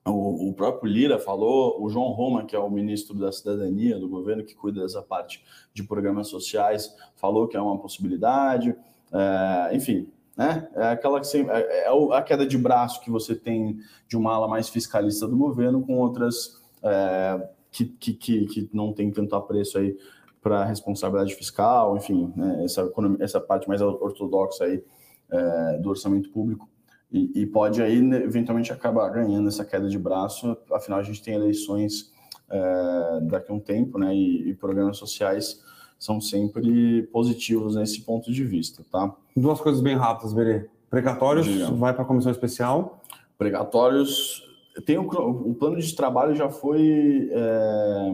[0.07, 4.09] O, o, próprio Lira falou, o João Roma, que é o ministro da Cidadania do
[4.09, 8.75] governo, que cuida dessa parte de programas sociais, falou que é uma possibilidade.
[9.13, 10.69] É, enfim, né?
[10.77, 14.47] É aquela que é, é a queda de braço que você tem de uma ala
[14.47, 19.79] mais fiscalista do governo com outras é, que, que, que, que, não tem tanto apreço
[19.79, 19.97] aí
[20.41, 22.65] para responsabilidade fiscal, enfim, né?
[22.65, 24.83] essa, essa parte mais ortodoxa aí
[25.31, 26.69] é, do orçamento público
[27.13, 30.57] e, e, pode aí né, eventualmente acabar ganhando essa queda de braço.
[30.73, 32.13] Afinal, a gente tem eleições
[32.49, 34.15] é, daqui a um tempo, né?
[34.15, 35.61] E, e, programas sociais
[35.99, 39.13] são sempre positivos nesse ponto de vista, tá?
[39.37, 40.69] Duas coisas bem rápidas, Berê.
[40.89, 41.71] Precatórios Diga.
[41.73, 43.03] vai para a comissão especial.
[43.37, 44.45] Precatórios
[44.87, 48.13] tem o, o, plano de trabalho já foi é,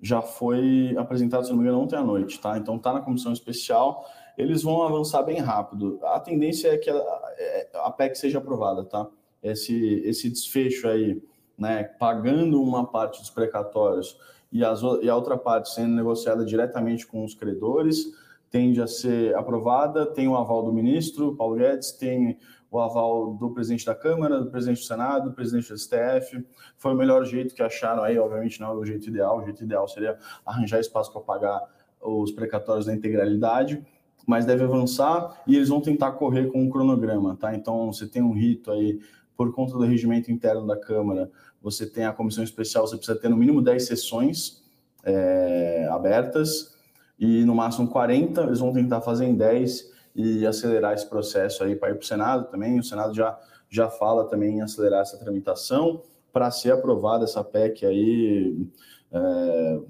[0.00, 2.58] já foi apresentado, se não me engano, ontem à noite, tá?
[2.58, 4.04] Então tá na comissão especial
[4.36, 5.98] eles vão avançar bem rápido.
[6.02, 6.94] A tendência é que a,
[7.38, 9.08] é, a PEC seja aprovada, tá?
[9.42, 11.22] Esse, esse desfecho aí,
[11.58, 14.16] né, pagando uma parte dos precatórios
[14.52, 18.06] e, as, e a outra parte sendo negociada diretamente com os credores,
[18.50, 20.06] tende a ser aprovada.
[20.06, 22.38] Tem o aval do ministro, Paulo Guedes, tem
[22.70, 26.46] o aval do presidente da Câmara, do presidente do Senado, do presidente do STF.
[26.76, 29.38] Foi o melhor jeito que acharam aí, obviamente não é o jeito ideal.
[29.38, 30.16] O jeito ideal seria
[30.46, 31.60] arranjar espaço para pagar
[32.00, 33.84] os precatórios da integralidade
[34.26, 37.54] mas deve avançar e eles vão tentar correr com um cronograma, tá?
[37.54, 39.00] Então, você tem um rito aí,
[39.36, 41.30] por conta do regimento interno da Câmara,
[41.60, 44.62] você tem a comissão especial, você precisa ter no mínimo 10 sessões
[45.04, 46.74] é, abertas
[47.18, 51.74] e no máximo 40, eles vão tentar fazer em 10 e acelerar esse processo aí
[51.74, 52.78] para ir para o Senado também.
[52.78, 57.86] O Senado já, já fala também em acelerar essa tramitação para ser aprovada essa PEC
[57.86, 58.66] aí,
[59.12, 59.80] é,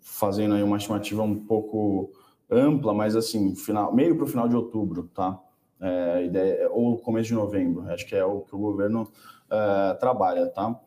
[0.00, 2.10] fazendo aí uma estimativa um pouco
[2.52, 5.40] ampla, mas assim, final, meio para o final de outubro, tá?
[5.80, 9.10] É, ideia, ou começo de novembro, acho que é o que o governo
[9.50, 10.78] é, trabalha, tá?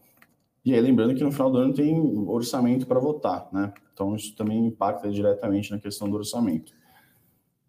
[0.63, 1.95] E aí, lembrando que no final do ano tem
[2.27, 3.73] orçamento para votar, né?
[3.93, 6.73] Então, isso também impacta diretamente na questão do orçamento.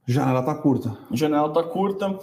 [0.06, 0.96] Janela está curta.
[1.12, 2.18] Janela está curta.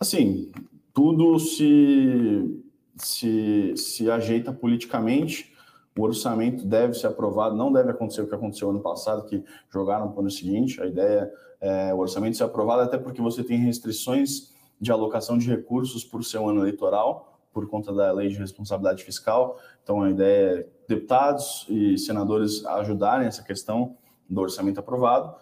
[0.00, 0.50] Assim,
[0.92, 2.64] tudo se,
[2.96, 5.54] se, se ajeita politicamente
[5.96, 10.08] o orçamento deve ser aprovado, não deve acontecer o que aconteceu ano passado, que jogaram
[10.08, 10.80] para o ano seguinte.
[10.80, 15.48] A ideia é o orçamento ser aprovado, até porque você tem restrições de alocação de
[15.48, 19.58] recursos por ser um ano eleitoral, por conta da lei de responsabilidade fiscal.
[19.82, 23.96] Então, a ideia é deputados e senadores ajudarem essa questão
[24.28, 25.34] do orçamento aprovado.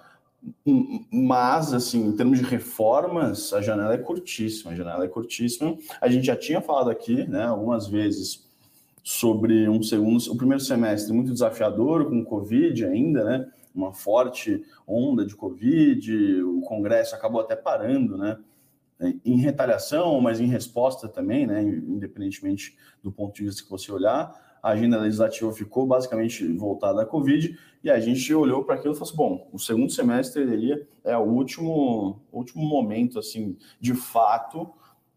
[1.11, 4.71] Mas, assim, em termos de reformas, a janela é curtíssima.
[4.71, 5.77] A janela é curtíssima.
[6.01, 8.47] A gente já tinha falado aqui, né, algumas vezes
[9.05, 13.47] sobre um segundo, o primeiro semestre muito desafiador com o Covid ainda, né?
[13.75, 18.39] Uma forte onda de Covid, o Congresso acabou até parando, né?
[19.23, 21.63] Em retaliação, mas em resposta também, né?
[21.63, 27.05] Independentemente do ponto de vista que você olhar, a agenda legislativa ficou basicamente voltada à
[27.05, 30.87] Covid e a gente olhou para aquilo e falou assim, bom, o segundo semestre ele
[31.05, 34.73] é o último, último momento, assim, de fato,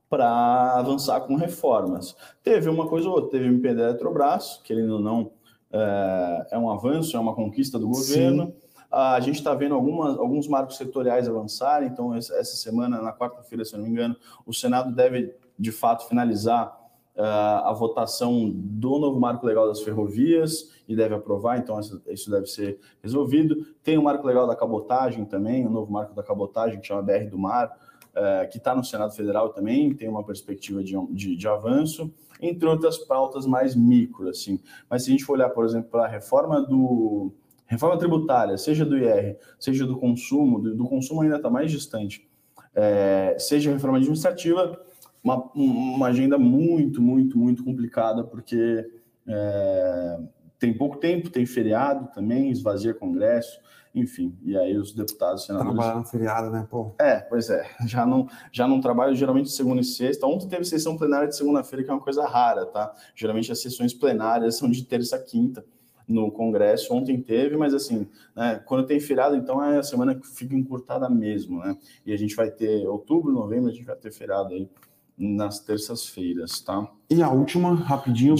[0.09, 2.15] para avançar com reformas.
[2.43, 5.31] Teve uma coisa ou outra, teve o MP da Eletrobras, que ele não
[5.71, 8.47] é, é, um avanço, é uma conquista do governo.
[8.47, 8.67] Sim.
[8.89, 13.75] A gente está vendo algumas, alguns marcos setoriais avançarem, então essa semana, na quarta-feira, se
[13.75, 14.15] não me engano,
[14.45, 16.73] o Senado deve, de fato, finalizar
[17.17, 22.47] uh, a votação do novo marco legal das ferrovias, e deve aprovar, então isso deve
[22.47, 23.67] ser resolvido.
[23.83, 27.29] Tem o marco legal da cabotagem também, o novo marco da cabotagem, que chama BR
[27.29, 27.77] do Mar,
[28.17, 32.67] é, que está no Senado Federal também, tem uma perspectiva de, de, de, avanço, entre
[32.67, 34.59] outras pautas mais micro, assim.
[34.89, 37.31] Mas se a gente for olhar, por exemplo, para a reforma do
[37.67, 42.27] reforma tributária, seja do IR, seja do consumo, do, do consumo ainda está mais distante,
[42.73, 44.81] é, seja a reforma administrativa,
[45.23, 48.89] uma, uma agenda muito, muito, muito complicada, porque
[49.27, 50.19] é,
[50.57, 53.59] tem pouco tempo, tem feriado também, esvazia Congresso,
[53.99, 55.75] enfim, e aí os deputados senadores...
[55.75, 56.93] Trabalhando feriado, né, pô?
[56.99, 60.97] É, pois é, já não, já não trabalho geralmente segunda e sexta, ontem teve sessão
[60.97, 62.93] plenária de segunda-feira, que é uma coisa rara, tá?
[63.15, 65.65] Geralmente as sessões plenárias são de terça a quinta,
[66.07, 66.93] no Congresso.
[66.93, 71.09] Ontem teve, mas assim, né, quando tem feriado, então é a semana que fica encurtada
[71.09, 71.77] mesmo, né?
[72.05, 74.69] E a gente vai ter outubro, novembro, a gente vai ter feriado aí
[75.17, 76.87] nas terças-feiras, tá?
[77.09, 78.37] E a última, rapidinho,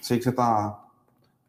[0.00, 0.84] sei que você está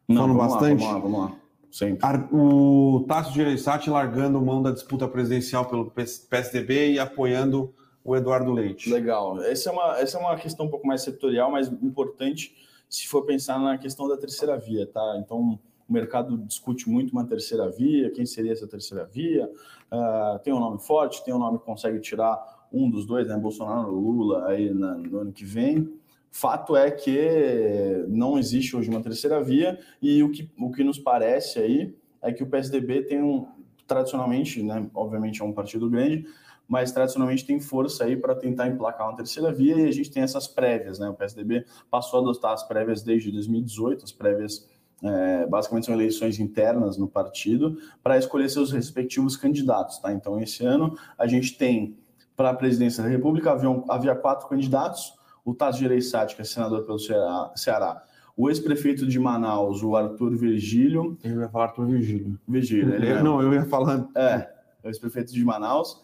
[0.08, 0.82] falando bastante.
[0.82, 1.43] Lá, vamos lá, vamos lá.
[1.74, 2.06] Sempre.
[2.30, 8.92] O Tasso Gereissati largando mão da disputa presidencial pelo PSDB e apoiando o Eduardo Leite.
[8.92, 9.42] Legal.
[9.42, 12.54] Essa é uma, essa é uma questão um pouco mais setorial, mas importante
[12.88, 15.16] se for pensar na questão da terceira via, tá?
[15.18, 15.58] Então,
[15.88, 19.50] o mercado discute muito uma terceira via, quem seria essa terceira via?
[19.90, 23.36] Uh, tem um nome forte, tem um nome que consegue tirar um dos dois, né?
[23.36, 25.92] Bolsonaro, Lula, aí na, no ano que vem.
[26.36, 30.98] Fato é que não existe hoje uma terceira via e o que, o que nos
[30.98, 33.46] parece aí é que o PSDB tem um,
[33.86, 36.26] tradicionalmente, né, obviamente é um partido grande,
[36.66, 40.24] mas tradicionalmente tem força aí para tentar emplacar uma terceira via e a gente tem
[40.24, 41.08] essas prévias, né?
[41.08, 44.68] O PSDB passou a adotar as prévias desde 2018, as prévias
[45.04, 50.12] é, basicamente são eleições internas no partido para escolher seus respectivos candidatos, tá?
[50.12, 51.96] Então esse ano a gente tem
[52.34, 55.14] para a presidência da República havia, havia quatro candidatos,
[55.44, 58.02] o Tasso Gereissati, que é senador pelo Ceará,
[58.36, 61.16] o ex-prefeito de Manaus, o Arthur Virgílio.
[61.22, 62.38] Eu ia falar Arthur Virgílio.
[62.48, 63.22] Virgílio, ele eu, é...
[63.22, 64.08] Não, eu ia falar.
[64.16, 64.52] É,
[64.82, 66.02] o ex-prefeito de Manaus,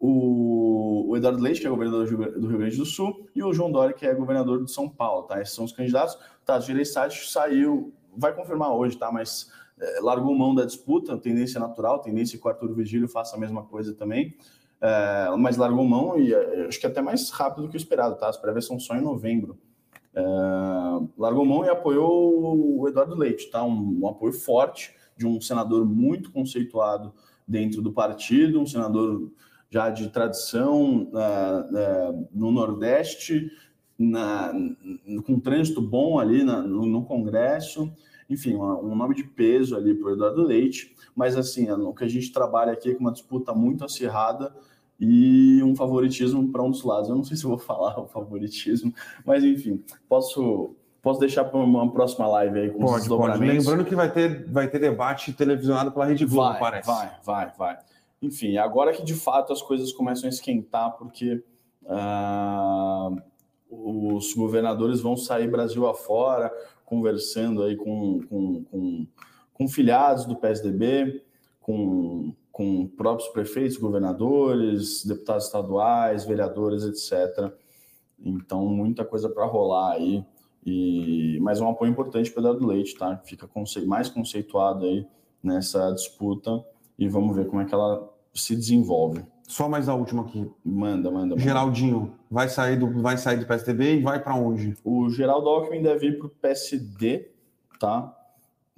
[0.00, 3.70] o, o, Eduardo Leite, que é governador do Rio Grande do Sul, e o João
[3.70, 5.40] Dória, que é governador de São Paulo, tá?
[5.40, 6.16] Esses são os candidatos.
[6.48, 9.12] O Gereissati saiu, vai confirmar hoje, tá?
[9.12, 13.38] Mas é, largou mão da disputa, tendência natural, tendência que o Arthur Virgílio faça a
[13.38, 14.34] mesma coisa também.
[14.80, 18.16] É, mas largou mão e é, acho que até mais rápido do que o esperado,
[18.16, 18.28] tá?
[18.28, 19.58] As prévias são só em novembro.
[20.14, 20.22] É,
[21.16, 23.64] largou mão e apoiou o Eduardo Leite, tá?
[23.64, 27.12] Um, um, apoio forte de um senador muito conceituado
[27.48, 29.30] dentro do partido, um senador
[29.70, 33.50] já de tradição uh, uh, no Nordeste,
[33.98, 34.52] na,
[35.24, 37.90] com trânsito bom ali na, no, no, Congresso,
[38.28, 42.08] enfim, um nome de peso ali para o Eduardo Leite, mas assim, o que a
[42.08, 44.54] gente trabalha aqui é com uma disputa muito acirrada
[44.98, 47.08] e um favoritismo para um dos lados.
[47.08, 48.92] Eu não sei se vou falar o favoritismo,
[49.24, 53.38] mas enfim, posso posso deixar para uma próxima live aí com pode, os pode.
[53.38, 56.88] Lembrando que vai ter, vai ter debate televisionado pela Rede Globo, vai, parece.
[56.88, 57.78] Vai, vai, vai.
[58.20, 61.44] Enfim, agora que de fato as coisas começam a esquentar, porque
[61.84, 63.22] uh,
[63.70, 66.52] os governadores vão sair Brasil afora,
[66.86, 69.06] conversando aí com, com, com,
[69.52, 71.22] com filiados do PSDB,
[71.60, 77.52] com, com próprios prefeitos, governadores, deputados estaduais, vereadores, etc.
[78.18, 80.24] Então, muita coisa para rolar aí.
[80.64, 83.18] E, mas é um apoio importante para o Eduardo Leite, tá?
[83.24, 85.06] Fica conce, mais conceituado aí
[85.42, 86.64] nessa disputa
[86.98, 89.24] e vamos ver como é que ela se desenvolve.
[89.46, 90.50] Só mais a última aqui.
[90.64, 91.28] Manda, manda.
[91.28, 91.38] manda.
[91.38, 94.76] Geraldinho vai sair do vai sair do PSDB e vai para onde?
[94.84, 97.30] O Geraldo Alckmin deve ir para o PSD,
[97.78, 98.12] tá?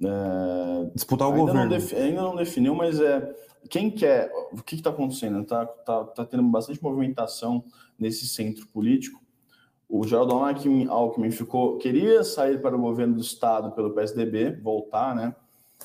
[0.01, 0.91] É...
[0.93, 1.69] Disputar o ainda governo.
[1.69, 3.33] Não ainda não definiu, mas é
[3.67, 4.31] quem quer.
[4.51, 5.43] O que está acontecendo?
[5.43, 7.63] Tá, tá, tá tendo bastante movimentação
[7.97, 9.19] nesse centro político.
[9.87, 15.15] O Geraldo Alckmin, Alckmin ficou queria sair para o governo do estado pelo PSDB, voltar,
[15.15, 15.35] né?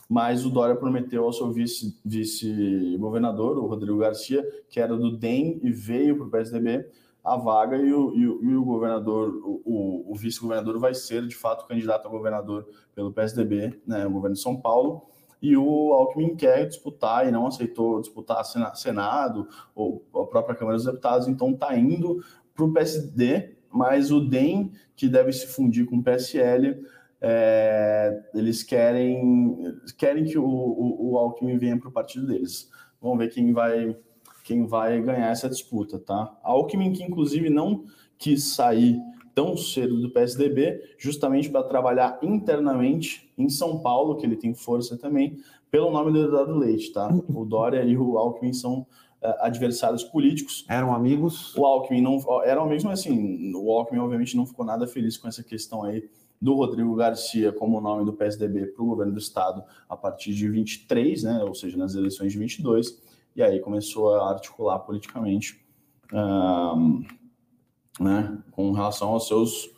[0.09, 5.61] Mas o Dória prometeu ao seu vice-governador, vice o Rodrigo Garcia, que era do DEM
[5.62, 6.87] e veio para o PSDB,
[7.24, 11.35] a vaga e o, e o, e o governador, o, o vice-governador vai ser, de
[11.35, 15.07] fato, candidato a governador pelo PSDB, né, o governo de São Paulo,
[15.40, 20.87] e o Alckmin quer disputar e não aceitou disputar Senado ou a própria Câmara dos
[20.87, 22.22] Deputados, então está indo
[22.54, 26.85] para o PSD, mas o DEM, que deve se fundir com o PSL,
[27.27, 29.57] é, eles querem,
[29.97, 32.71] querem que o, o, o Alckmin venha para o partido deles.
[33.01, 33.97] Vamos ver quem vai,
[34.45, 36.39] quem vai ganhar essa disputa, tá?
[36.43, 37.85] Alckmin, que inclusive não
[38.19, 39.01] quis sair
[39.35, 44.99] tão cedo do PSDB, justamente para trabalhar internamente em São Paulo, que ele tem força
[44.99, 45.39] também,
[45.71, 47.09] pelo nome do Eduardo Leite, tá?
[47.27, 50.67] O Dória e o Alckmin são uh, adversários políticos.
[50.69, 51.57] Eram amigos?
[51.57, 52.19] O Alckmin não...
[52.45, 56.05] Eram amigos, mas assim, o Alckmin obviamente não ficou nada feliz com essa questão aí
[56.44, 60.46] do Rodrigo Garcia como nome do PSDB para o governo do estado a partir de
[60.46, 63.02] 23, né, ou seja, nas eleições de 22,
[63.35, 65.64] e aí começou a articular politicamente
[66.12, 67.02] um,
[67.98, 69.70] né, com relação aos seus,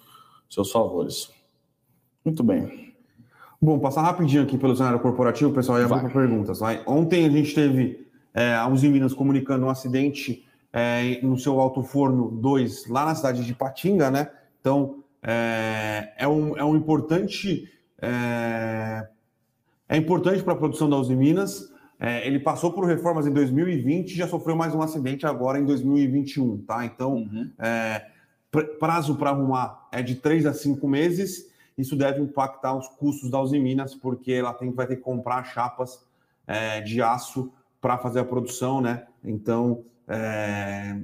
[0.51, 1.31] seus favores.
[2.25, 2.93] Muito bem.
[3.63, 6.59] Bom, passar rapidinho aqui pelo cenário corporativo, pessoal, e abrir para perguntas.
[6.59, 6.83] Vai.
[6.85, 11.85] Ontem a gente teve é, a Uzi Minas comunicando um acidente é, no seu alto
[11.85, 14.33] forno 2 lá na cidade de Patinga, né?
[14.61, 17.69] Então, é, é, um, é um importante.
[18.01, 19.09] É,
[19.89, 21.73] é importante para a produção da Uzi Minas.
[21.99, 25.65] É, ele passou por reformas em 2020 e já sofreu mais um acidente agora em
[25.65, 26.85] 2021, tá?
[26.85, 27.51] Então, uhum.
[27.59, 28.07] é,
[28.79, 31.51] prazo para arrumar é de três a cinco meses.
[31.77, 35.43] Isso deve impactar os custos da Uzi Minas, porque ela tem, vai ter que comprar
[35.45, 36.07] chapas
[36.47, 39.07] é, de aço para fazer a produção, né?
[39.25, 40.97] Então, é,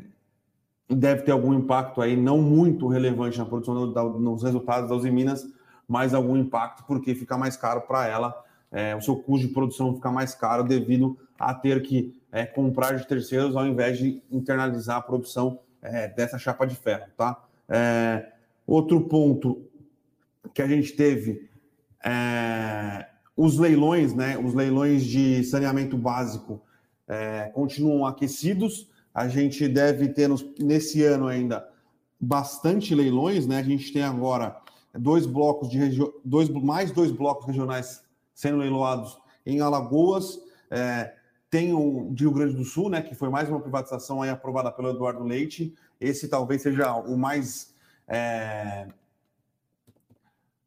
[0.95, 5.11] deve ter algum impacto aí, não muito relevante na produção, da, nos resultados da Uzi
[5.11, 5.47] Minas,
[5.89, 8.35] mas algum impacto porque fica mais caro para ela,
[8.71, 12.97] é, o seu custo de produção fica mais caro devido a ter que é, comprar
[12.97, 17.43] de terceiros ao invés de internalizar a produção é, dessa chapa de ferro, tá?
[17.69, 18.27] É,
[18.67, 19.63] outro ponto
[20.55, 21.49] que a gente teve
[22.05, 24.39] é, os leilões, né?
[24.39, 26.63] Os leilões de saneamento básico
[27.07, 31.69] é, continuam aquecidos, a gente deve ter nos, nesse ano ainda
[32.21, 33.59] bastante leilões, né?
[33.59, 34.57] A gente tem agora
[34.95, 40.39] dois blocos de região, dois mais dois blocos regionais sendo leiloados em Alagoas.
[40.71, 41.15] É,
[41.51, 43.03] tem o de Rio Grande do Sul, né?
[43.03, 45.75] Que foi mais uma privatização aí aprovada pelo Eduardo Leite.
[46.01, 47.75] Esse talvez seja o mais
[48.07, 48.87] é,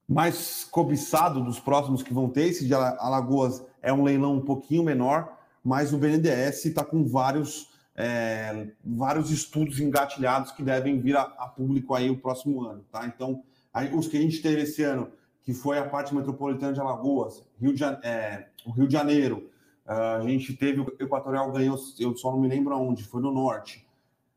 [0.08, 2.47] mais cobiçado dos próximos que vão ter.
[2.47, 7.73] Esse de Alagoas é um leilão um pouquinho menor, mas o BNDES está com vários
[7.95, 13.05] é, vários estudos engatilhados que devem vir a, a, público aí o próximo ano, tá?
[13.08, 13.41] Então,
[13.73, 15.10] aí, os que a gente teve esse ano,
[15.43, 19.49] que foi a parte metropolitana de Alagoas, Rio de, é, o Rio de Janeiro,
[19.86, 23.31] uh, a gente teve o Equatorial ganhou, eu só não me lembro aonde, foi no
[23.31, 23.88] norte,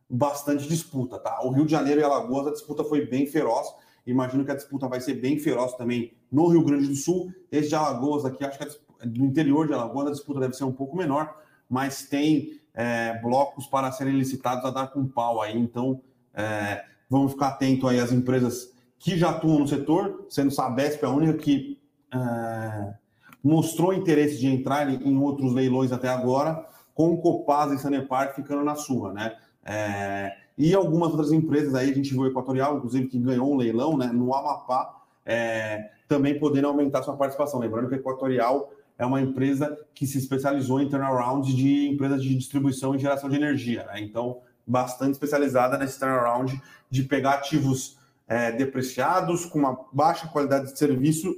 [0.09, 1.41] bastante disputa, tá?
[1.43, 3.67] O Rio de Janeiro e Alagoas, a disputa foi bem feroz,
[4.07, 7.69] imagino que a disputa vai ser bem feroz também no Rio Grande do Sul, esse
[7.69, 10.73] de Alagoas aqui, acho que a, do interior de Alagoas a disputa deve ser um
[10.73, 11.35] pouco menor,
[11.69, 15.59] mas tem é, blocos para serem licitados a dar com pau aí.
[15.59, 16.01] Então,
[16.33, 21.11] é, vamos ficar atento aí às empresas que já atuam no setor, sendo Sabesp a
[21.11, 21.81] única que
[22.15, 22.95] é,
[23.43, 26.65] mostrou interesse de entrar em outros leilões até agora,
[26.95, 29.37] com Copasa e Sanepar ficando na sua, né?
[29.65, 33.57] É, e algumas outras empresas aí, a gente viu o Equatorial, inclusive, que ganhou um
[33.57, 34.07] leilão, né?
[34.07, 37.59] No Amapá, é, também podendo aumentar sua participação.
[37.59, 42.35] Lembrando que o Equatorial é uma empresa que se especializou em turnaround de empresas de
[42.35, 43.85] distribuição e geração de energia.
[43.87, 44.01] Né?
[44.01, 50.79] Então, bastante especializada nesse turnaround de pegar ativos é, depreciados, com uma baixa qualidade de
[50.79, 51.35] serviço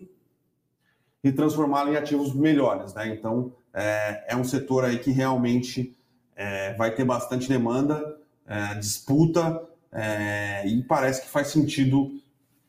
[1.23, 2.95] e transformá-los em ativos melhores.
[2.95, 3.09] Né?
[3.09, 5.95] Então, é, é, um setor aí que realmente
[6.35, 12.11] é, vai ter bastante demanda, é, disputa, é, e parece que faz sentido,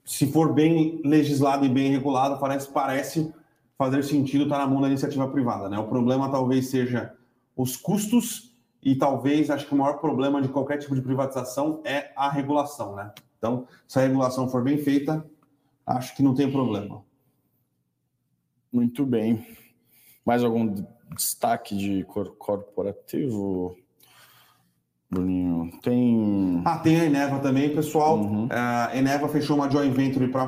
[0.03, 3.33] se for bem legislado e bem regulado, parece, parece
[3.81, 5.67] fazer sentido estar tá na mão da iniciativa privada.
[5.67, 5.79] Né?
[5.79, 7.15] O problema talvez seja
[7.57, 12.11] os custos e talvez, acho que o maior problema de qualquer tipo de privatização é
[12.15, 12.95] a regulação.
[12.95, 13.11] Né?
[13.39, 15.25] Então, se a regulação for bem feita,
[15.83, 17.01] acho que não tem problema.
[18.71, 19.47] Muito bem.
[20.23, 20.75] Mais algum
[21.15, 23.75] destaque de corporativo?
[25.09, 26.61] Bruninho, tem.
[26.63, 28.19] Ah, tem a Eneva também, pessoal.
[28.19, 28.47] Uhum.
[28.51, 30.47] A Eneva fechou uma joint venture para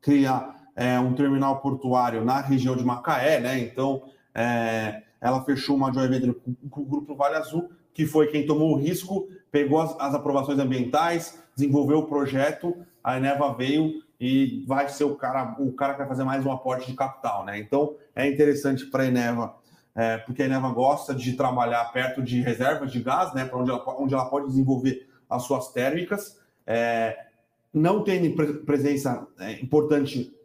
[0.00, 3.58] criar é, um terminal portuário na região de Macaé, né?
[3.58, 4.02] Então,
[4.34, 6.34] é, ela fechou uma joint venture
[6.70, 10.58] com o Grupo Vale Azul, que foi quem tomou o risco, pegou as, as aprovações
[10.58, 15.98] ambientais, desenvolveu o projeto, a Eneva veio e vai ser o cara, o cara que
[15.98, 17.58] vai fazer mais um aporte de capital, né?
[17.58, 19.54] Então, é interessante para a Eneva,
[19.94, 23.44] é, porque a Eneva gosta de trabalhar perto de reservas de gás, né?
[23.44, 26.40] Para onde ela, onde ela pode desenvolver as suas térmicas.
[26.66, 27.26] É,
[27.70, 30.39] não tem presença é, importante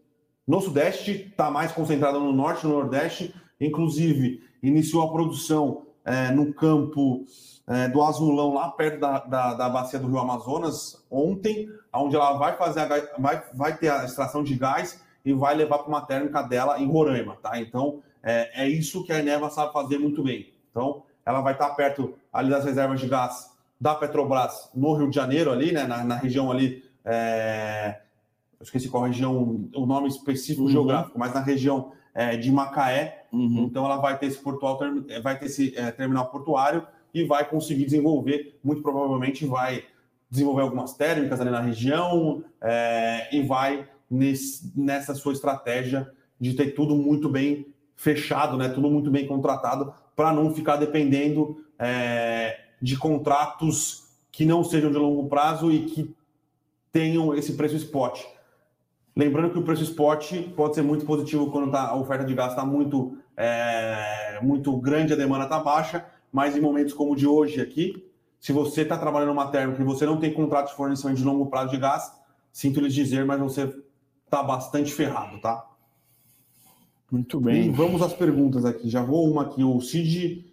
[0.47, 6.53] no Sudeste, está mais concentrada no Norte, no Nordeste, inclusive iniciou a produção é, no
[6.53, 7.25] campo
[7.67, 12.33] é, do Azulão, lá perto da, da, da, bacia do Rio Amazonas, ontem, onde ela
[12.33, 12.87] vai fazer a,
[13.17, 16.87] vai, vai ter a extração de gás e vai levar para uma térmica dela em
[16.87, 17.59] Roraima, tá?
[17.59, 20.53] Então, é, é isso que a Eneva sabe fazer muito bem.
[20.69, 25.15] Então, ela vai estar perto ali das reservas de gás da Petrobras no Rio de
[25.15, 28.01] Janeiro, ali, né, na, na região ali é,
[28.61, 30.69] esqueci qual região, o nome específico uhum.
[30.69, 33.25] geográfico, mas na região é, de Macaé.
[33.31, 33.65] Uhum.
[33.65, 34.79] Então ela vai ter esse portual,
[35.09, 39.83] é, vai ter esse é, terminal portuário e vai conseguir desenvolver, muito provavelmente vai
[40.29, 46.71] desenvolver algumas térmicas ali na região é, e vai nesse, nessa sua estratégia de ter
[46.71, 48.69] tudo muito bem fechado, né?
[48.69, 54.97] Tudo muito bem contratado para não ficar dependendo é, de contratos que não sejam de
[54.97, 56.13] longo prazo e que
[56.91, 58.21] tenham esse preço spot.
[59.15, 62.51] Lembrando que o preço spot pode ser muito positivo quando tá, a oferta de gás
[62.51, 67.25] está muito, é, muito grande, a demanda está baixa, mas em momentos como o de
[67.25, 68.05] hoje aqui,
[68.39, 71.45] se você está trabalhando uma térmica e você não tem contrato de fornecimento de longo
[71.45, 72.11] prazo de gás,
[72.51, 73.73] sinto lhes dizer, mas você
[74.25, 75.65] está bastante ferrado, tá?
[77.09, 77.67] Muito bem.
[77.67, 78.89] E vamos às perguntas aqui.
[78.89, 79.63] Já vou uma aqui.
[79.63, 80.45] O Cid,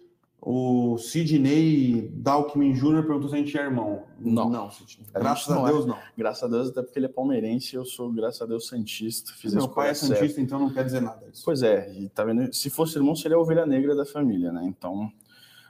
[0.45, 3.03] o Sidney Dalkmin Jr.
[3.03, 4.03] perguntou se a gente é irmão.
[4.19, 4.49] Não.
[4.49, 5.07] Não, Sidney.
[5.13, 5.87] Graças a, a Deus, é.
[5.87, 5.97] não.
[6.17, 9.31] Graças a Deus, até porque ele é palmeirense eu sou, graças a Deus, Santista.
[9.37, 10.41] Fiz Meu pai é Santista, certo.
[10.41, 11.25] então não quer dizer nada.
[11.31, 11.43] Isso.
[11.45, 12.53] Pois é, e tá vendo?
[12.53, 14.65] Se fosse irmão, seria a ovelha negra da família, né?
[14.65, 15.09] Então.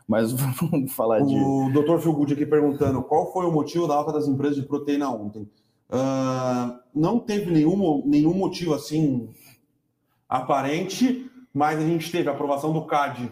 [0.07, 1.36] Mas vamos falar o de.
[1.36, 2.01] O Dr.
[2.01, 5.47] Filgud aqui perguntando qual foi o motivo da alta das empresas de proteína ontem.
[5.88, 9.30] Uh, não teve nenhum, nenhum motivo assim
[10.28, 13.32] aparente, mas a gente teve a aprovação do CAD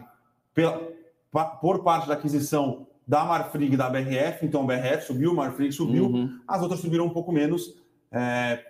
[0.53, 0.90] pela,
[1.31, 5.71] por parte da aquisição da Marfrig e da BRF, então a BRF subiu, a Marfrig
[5.71, 6.39] subiu, uhum.
[6.47, 7.75] as outras subiram um pouco menos,
[8.11, 8.63] é,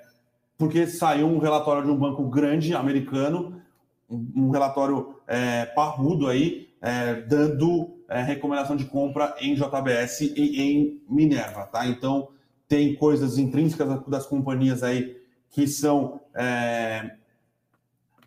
[0.58, 3.62] porque saiu um relatório de um banco grande americano,
[4.10, 11.02] um relatório é, parrudo aí, é, dando é, recomendação de compra em JBS e em
[11.10, 11.88] Minerva, tá?
[11.88, 12.30] Então
[12.68, 15.18] tem coisas intrínsecas das companhias aí
[15.50, 17.16] que são é,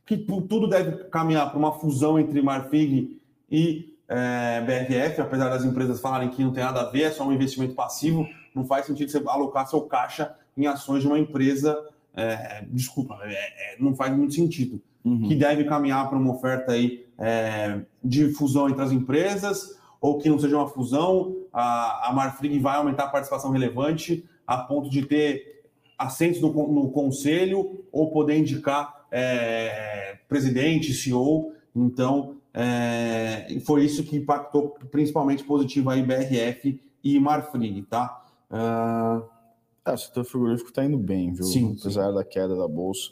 [0.07, 3.21] que tudo deve caminhar para uma fusão entre Marfrig
[3.51, 7.27] e é, BRF, apesar das empresas falarem que não tem nada a ver, é só
[7.27, 11.77] um investimento passivo, não faz sentido você alocar seu caixa em ações de uma empresa,
[12.15, 14.81] é, desculpa, é, é não faz muito sentido.
[15.05, 15.29] Uhum.
[15.29, 20.29] Que deve caminhar para uma oferta aí é, de fusão entre as empresas, ou que
[20.29, 25.05] não seja uma fusão, a, a Marfrig vai aumentar a participação relevante a ponto de
[25.07, 25.55] ter
[25.99, 31.53] assentos no, no conselho ou poder indicar é, presidente, CEO.
[31.75, 38.25] Então, é, foi isso que impactou principalmente positivo aí BRF e Marfrig, tá?
[38.51, 39.35] Uh...
[39.85, 41.45] Ah, o setor frigorífico está indo bem, viu?
[41.45, 42.15] Sim, Apesar sim.
[42.15, 43.11] da queda da bolsa.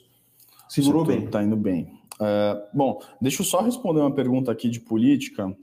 [0.69, 1.25] Segurou bem.
[1.25, 2.01] Está indo bem.
[2.15, 5.55] Uh, bom, deixa eu só responder uma pergunta aqui de política.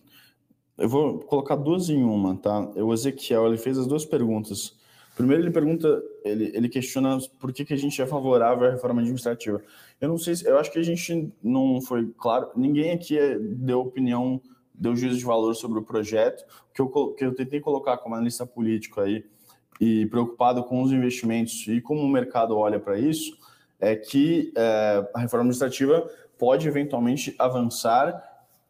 [0.77, 2.59] Eu vou colocar duas em uma, tá?
[2.75, 4.77] O Ezequiel ele fez as duas perguntas.
[5.20, 9.01] Primeiro, ele pergunta, ele, ele questiona por que, que a gente é favorável à reforma
[9.01, 9.61] administrativa.
[9.99, 13.82] Eu não sei, eu acho que a gente não foi claro, ninguém aqui é, deu
[13.82, 14.41] opinião,
[14.74, 16.45] deu juízo de valor sobre o projeto.
[16.74, 19.26] Que eu, que eu tentei colocar como analista político aí,
[19.78, 23.38] e preocupado com os investimentos e como o mercado olha para isso,
[23.78, 28.24] é que é, a reforma administrativa pode eventualmente avançar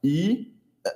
[0.03, 0.51] e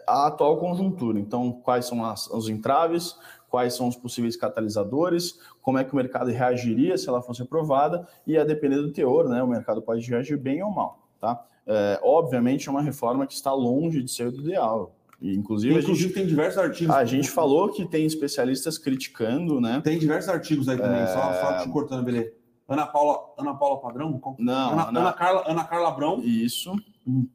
[0.07, 1.19] a atual conjuntura.
[1.19, 3.15] Então, quais são as, os entraves,
[3.53, 8.07] quais são os possíveis catalisadores, como é que o mercado reagiria se ela fosse aprovada,
[8.25, 11.07] e a depender do teor, né, o mercado pode reagir bem ou mal.
[11.21, 11.45] Tá?
[11.67, 14.95] É, obviamente, é uma reforma que está longe de ser o ideal.
[15.21, 16.95] E, inclusive, inclusive gente, tem diversos artigos.
[16.95, 19.79] A gente falou que tem especialistas criticando, né?
[19.83, 21.05] Tem diversos artigos aí também, é...
[21.05, 22.33] só, só te cortando, beleza.
[22.67, 24.19] Ana Paula, Ana Paula Padrão?
[24.39, 24.99] Não, Ana, Ana...
[24.99, 26.23] Ana, Carla, Ana Carla Abrão.
[26.23, 26.75] Isso.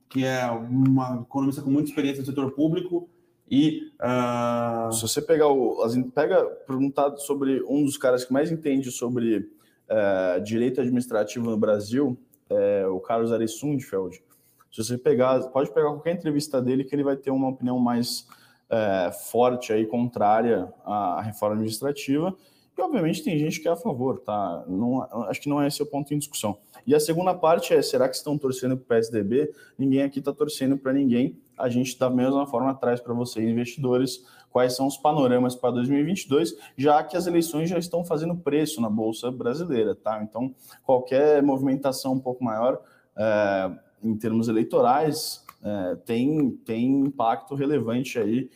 [0.09, 3.09] Que é uma economista com muita experiência no setor público
[3.51, 4.93] e uh...
[4.93, 5.79] se você pegar o,
[6.15, 12.19] pega perguntar sobre um dos caras que mais entende sobre uh, direito administrativo no Brasil,
[12.51, 14.23] é o Carlos Ari Sundfeld.
[14.71, 18.27] Se você pegar, pode pegar qualquer entrevista dele que ele vai ter uma opinião mais
[18.71, 22.35] uh, forte aí contrária à reforma administrativa.
[22.77, 24.65] E obviamente tem gente que é a favor, tá?
[24.69, 26.59] Não, acho que não é esse o ponto em discussão.
[26.87, 29.51] E a segunda parte é: será que estão torcendo para o PSDB?
[29.77, 34.25] Ninguém aqui está torcendo para ninguém a gente da mesma forma traz para vocês, investidores,
[34.51, 38.89] quais são os panoramas para 2022, já que as eleições já estão fazendo preço na
[38.89, 40.23] Bolsa Brasileira, tá?
[40.23, 40.55] Então,
[40.85, 42.81] qualquer movimentação um pouco maior
[43.17, 43.71] é,
[44.03, 48.51] em termos eleitorais é, tem, tem impacto relevante aí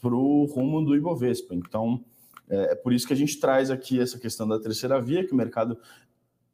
[0.00, 1.54] para o rumo do Ibovespa.
[1.54, 2.02] Então,
[2.48, 5.32] é, é por isso que a gente traz aqui essa questão da terceira via, que
[5.32, 5.78] o mercado,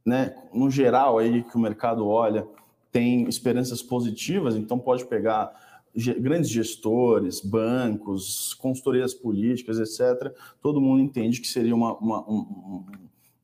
[0.05, 2.47] né, no geral, aí que o mercado olha,
[2.91, 5.53] tem esperanças positivas, então pode pegar
[5.95, 10.33] grandes gestores, bancos, consultorias políticas, etc.,
[10.63, 12.85] todo mundo entende que seria uma, uma um,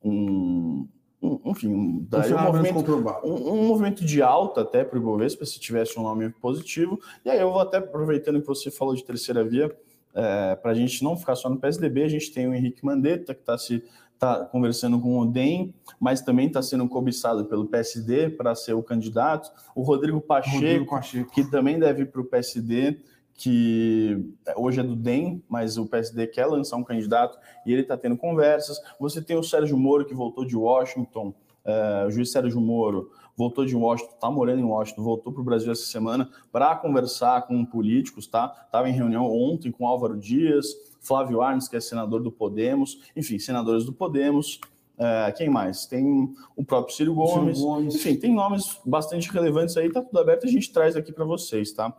[0.05, 0.89] um,
[1.23, 5.99] um, enfim, um, um, movimento, um, movimento de alta até para o Ibovespa, se tivesse
[5.99, 7.01] um nome positivo.
[7.25, 9.75] E aí eu vou até, aproveitando que você falou de terceira via,
[10.15, 13.35] é, para a gente não ficar só no PSDB, a gente tem o Henrique Mandetta,
[13.35, 13.83] que está se
[14.17, 18.83] está conversando com o DEM, mas também está sendo cobiçado pelo PSD para ser o
[18.83, 19.53] candidato.
[19.75, 21.31] O Rodrigo Pacheco, Rodrigo Pacheco.
[21.31, 22.99] que também deve ir para o PSD,
[23.35, 27.97] que hoje é do DEM, mas o PSD quer lançar um candidato e ele está
[27.97, 28.81] tendo conversas.
[28.99, 31.35] Você tem o Sérgio Moro, que voltou de Washington,
[31.67, 35.45] é, o juiz Sérgio Moro voltou de Washington, está morando em Washington, voltou para o
[35.45, 38.55] Brasil essa semana para conversar com políticos, tá?
[38.65, 40.69] Estava em reunião ontem com Álvaro Dias,
[41.01, 44.59] Flávio Arnes, que é senador do Podemos, enfim, senadores do Podemos.
[44.99, 45.85] É, quem mais?
[45.85, 47.59] Tem o próprio Ciro Gomes.
[47.59, 47.95] Ciro Gomes.
[47.95, 51.73] Enfim, tem nomes bastante relevantes aí, tá tudo aberto, a gente traz aqui para vocês,
[51.73, 51.95] tá?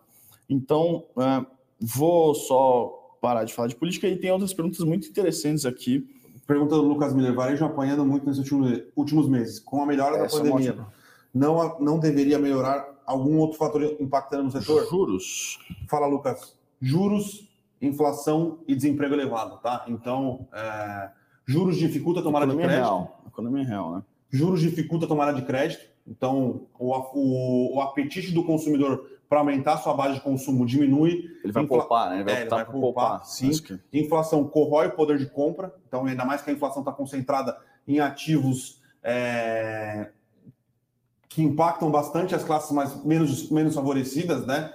[0.49, 1.45] Então, é,
[1.80, 6.07] vou só parar de falar de política e tem outras perguntas muito interessantes aqui.
[6.48, 9.60] Pergunta do Lucas Miller, varejo apanhando muito nesses últimos, últimos meses.
[9.60, 10.78] Com a melhora da pandemia,
[11.34, 14.88] não, não deveria melhorar algum outro fator impactando no setor?
[14.89, 15.60] Juros.
[15.89, 16.56] Fala, Lucas.
[16.82, 17.50] Juros,
[17.82, 19.84] inflação e desemprego elevado, tá?
[19.89, 21.10] Então, é,
[21.45, 22.89] juros dificulta a tomada Economia de crédito.
[22.89, 23.22] Real.
[23.28, 24.04] Economia real, né?
[24.30, 25.86] Juros dificulta a tomada de crédito.
[26.08, 31.30] Então, o, o, o apetite do consumidor para aumentar sua base de consumo diminui.
[31.43, 31.80] Ele vai Infla...
[31.80, 32.15] poupar, né?
[32.17, 33.51] Ele vai, é, ele vai poupar, poupar, sim.
[33.51, 33.80] Que...
[33.93, 35.73] Inflação corrói o poder de compra.
[35.88, 37.57] Então, ainda mais que a inflação está concentrada
[37.88, 40.09] em ativos é,
[41.30, 44.73] que impactam bastante as classes mais menos, menos favorecidas, né?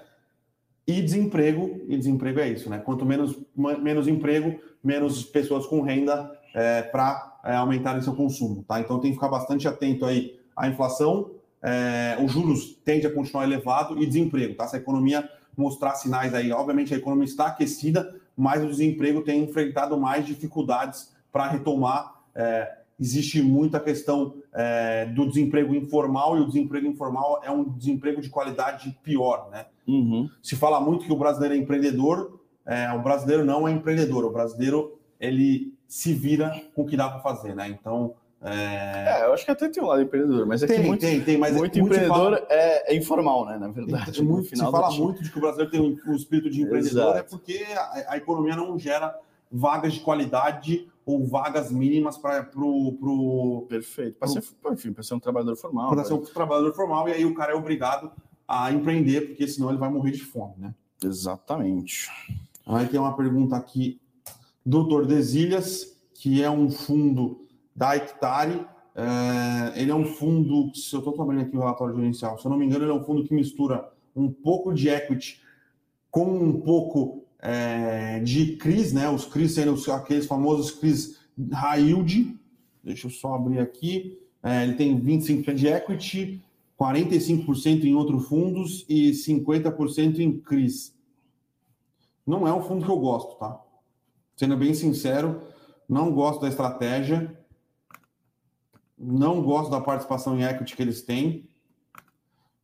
[0.87, 2.79] E desemprego, e desemprego é isso, né?
[2.79, 8.81] Quanto menos, menos emprego, menos pessoas com renda é, para é, aumentarem seu consumo, tá?
[8.81, 11.31] Então tem que ficar bastante atento aí à inflação,
[11.63, 14.67] é, os juros tendem a continuar elevado e desemprego, tá?
[14.67, 19.45] Se a economia mostrar sinais aí, obviamente a economia está aquecida, mas o desemprego tem
[19.45, 22.21] enfrentado mais dificuldades para retomar.
[22.35, 28.21] É, existe muita questão é, do desemprego informal e o desemprego informal é um desemprego
[28.21, 29.67] de qualidade pior, né?
[29.87, 30.29] Uhum.
[30.43, 34.31] Se fala muito que o brasileiro é empreendedor, é, o brasileiro não é empreendedor, o
[34.31, 37.69] brasileiro ele se vira com o que dá para fazer, né?
[37.69, 39.21] Então é...
[39.21, 39.27] é...
[39.27, 41.39] eu acho que até tem um lado empreendedor, mas é tem, que muito, tem, tem,
[41.39, 42.47] mas muito, muito empreendedor fala...
[42.51, 43.59] é, é, informal, né?
[43.59, 44.13] Na verdade.
[44.13, 47.03] Tem, muito, se fala muito de que o brasileiro tem um, um espírito de empreendedor,
[47.03, 47.19] Exato.
[47.19, 49.17] é porque a, a, economia não gera
[49.51, 55.15] vagas de qualidade ou vagas mínimas para pro, pro perfeito para ser enfim para ser
[55.15, 58.11] um trabalhador formal para ser um trabalhador formal e aí o cara é obrigado
[58.47, 60.73] a empreender porque senão ele vai morrer de fome né
[61.05, 62.09] exatamente
[62.65, 64.01] aí tem uma pergunta aqui
[64.65, 67.42] doutor Desilhas que é um fundo
[67.75, 68.67] da Hectare.
[68.95, 72.51] É, ele é um fundo, se eu estou trabalhando aqui o relatório gerencial, se eu
[72.51, 75.41] não me engano, ele é um fundo que mistura um pouco de equity
[76.11, 79.09] com um pouco é, de CRIs, né?
[79.09, 81.19] Os CRIs sendo aqueles famosos CRIs
[81.53, 82.39] high yield.
[82.85, 84.19] Deixa eu só abrir aqui.
[84.43, 86.43] É, ele tem 25% de equity,
[86.79, 90.95] 45% em outros fundos e 50% em CRIs.
[92.27, 93.61] Não é um fundo que eu gosto, tá?
[94.37, 95.43] Sendo bem sincero,
[95.89, 97.37] não gosto da estratégia
[99.03, 101.49] não gosto da participação em equity que eles têm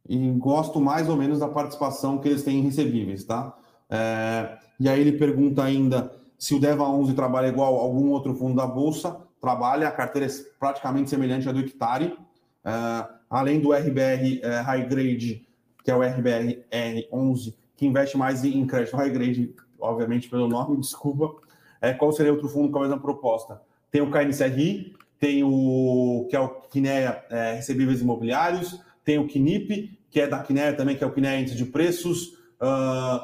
[0.09, 3.55] e gosto mais ou menos da participação que eles têm em recebíveis, tá?
[3.91, 8.35] É, e aí ele pergunta ainda se o Deva 11 trabalha igual a algum outro
[8.35, 12.17] fundo da Bolsa, trabalha, a carteira é praticamente semelhante à do Hectare,
[12.65, 15.49] é, além do RBR é, High Grade,
[15.83, 20.77] que é o RBR R11, que investe mais em crédito high grade, obviamente pelo nome,
[20.83, 21.35] desculpa.
[21.81, 23.63] É, qual seria outro fundo com a mesma proposta?
[23.91, 29.99] Tem o KNCRI, tem o que é o Kinea é, Recebíveis Imobiliários, tem o Kinip,
[30.11, 33.21] que é da Kinea também, que é o Kinea Índice de Preços, uh,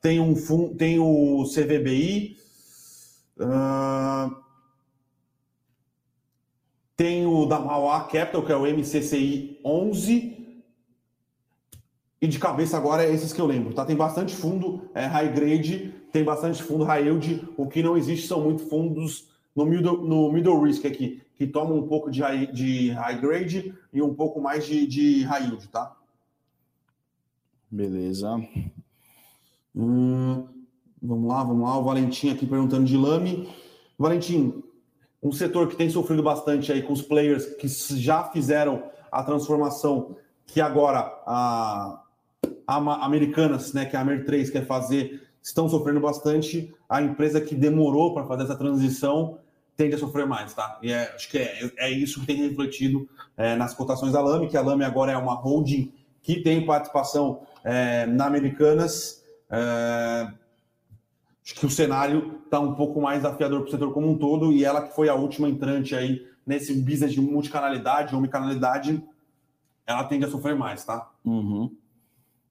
[0.00, 0.34] tem, um,
[0.76, 2.36] tem o CVBI,
[3.38, 4.40] uh, ah,
[6.96, 10.38] tem o da Mauá Capital, que é o MCCI 11,
[12.20, 13.84] e de cabeça agora é esses que eu lembro, tá?
[13.84, 18.26] Tem bastante fundo é, high grade, tem bastante fundo high yield, o que não existe
[18.26, 22.48] são muitos fundos no middle, no middle risk aqui, que toma um pouco de high,
[22.48, 25.96] de high grade e um pouco mais de, de high yield, tá?
[27.70, 28.44] Beleza.
[29.74, 30.48] Hum,
[31.00, 31.78] vamos lá, vamos lá.
[31.78, 33.48] O Valentim aqui perguntando de Lame.
[33.96, 34.64] Valentim,
[35.22, 40.16] um setor que tem sofrido bastante aí com os players que já fizeram a transformação,
[40.44, 42.02] que agora a,
[42.66, 46.74] a Americanas, né, que é a Amer 3 quer fazer, estão sofrendo bastante.
[46.88, 49.38] A empresa que demorou para fazer essa transição
[49.78, 50.76] tende a sofrer mais, tá?
[50.82, 54.48] E é, acho que é, é isso que tem refletido é, nas cotações da Lame,
[54.48, 59.24] que a Lame agora é uma holding que tem participação é, na Americanas.
[59.48, 60.28] É,
[61.44, 64.52] acho que o cenário está um pouco mais desafiador para o setor como um todo,
[64.52, 69.00] e ela que foi a última entrante aí nesse business de multicanalidade, omnicanalidade,
[69.86, 71.08] ela tende a sofrer mais, tá?
[71.24, 71.72] Uhum.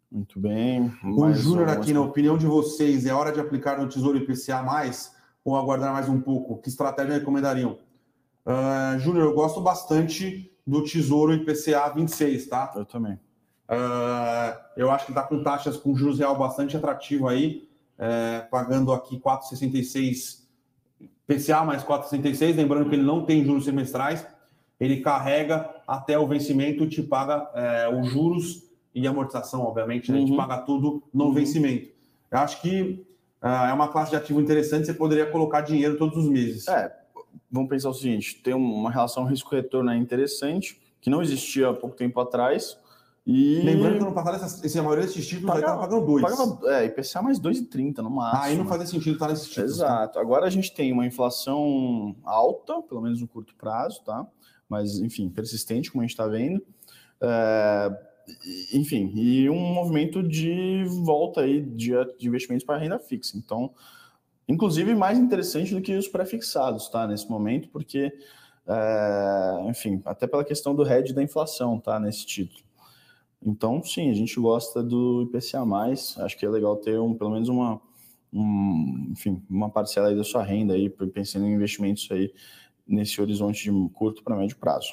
[0.10, 0.94] Muito bem.
[1.04, 5.17] O Júnior aqui, na opinião de vocês, é hora de aplicar no Tesouro IPCA mais?
[5.48, 6.58] Ou aguardar mais um pouco?
[6.58, 7.78] Que estratégia recomendariam?
[8.46, 12.74] Uh, Júnior, eu gosto bastante do Tesouro IPCA 26, tá?
[12.76, 13.14] Eu também.
[13.14, 17.66] Uh, eu acho que está com taxas com juros real bastante atrativo aí,
[17.98, 20.46] uh, pagando aqui 4,66
[21.26, 24.28] PCA mais 4,66, lembrando que ele não tem juros semestrais.
[24.78, 30.20] ele carrega até o vencimento e te paga é, os juros e amortização, obviamente, né?
[30.20, 30.26] Uhum.
[30.26, 31.34] Te paga tudo no uhum.
[31.34, 31.90] vencimento.
[32.30, 33.07] Eu acho que
[33.42, 36.68] é uma classe de ativo interessante, você poderia colocar dinheiro todos os meses.
[36.68, 36.96] É,
[37.52, 42.20] vamos pensar o seguinte: tem uma relação risco-retorno interessante, que não existia há pouco tempo
[42.20, 42.78] atrás.
[43.26, 43.60] E...
[43.60, 46.22] Lembrando que no passado, essa, a maioria desses títulos Paga, estava pagando 2.
[46.22, 48.44] Pagava, é, IPCA mais 2,30 no máximo.
[48.44, 49.80] Aí não fazia sentido estar nesses títulos.
[49.80, 49.86] Tá?
[49.86, 50.14] Exato.
[50.14, 50.22] Tá?
[50.22, 54.26] Agora a gente tem uma inflação alta, pelo menos no curto prazo, tá?
[54.70, 56.66] Mas, enfim, persistente, como a gente está vendo.
[57.20, 58.07] É,
[58.74, 63.38] enfim, e um movimento de volta aí de, de investimentos para renda fixa.
[63.38, 63.74] Então,
[64.48, 67.08] inclusive mais interessante do que os pré-fixados, tá?
[67.08, 68.12] Nesse momento, porque,
[68.68, 72.00] é, enfim, até pela questão do hedge da inflação, tá?
[72.00, 72.66] Nesse título.
[73.42, 75.64] Então, sim, a gente gosta do IPCA+,
[76.24, 77.80] acho que é legal ter um, pelo menos uma,
[78.34, 82.34] um, enfim, uma parcela aí da sua renda aí, pensando em investimentos aí
[82.86, 84.92] nesse horizonte de curto para médio prazo.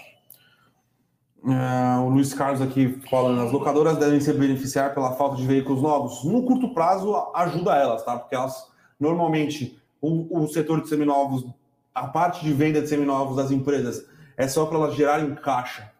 [1.47, 5.82] É, o Luiz Carlos aqui falando, as locadoras devem se beneficiar pela falta de veículos
[5.82, 6.24] novos.
[6.24, 8.18] No curto prazo, ajuda elas, tá?
[8.18, 11.47] Porque elas, normalmente, o, o setor de seminovos,
[11.95, 15.92] a parte de venda de seminovos das empresas é só para elas gerarem caixa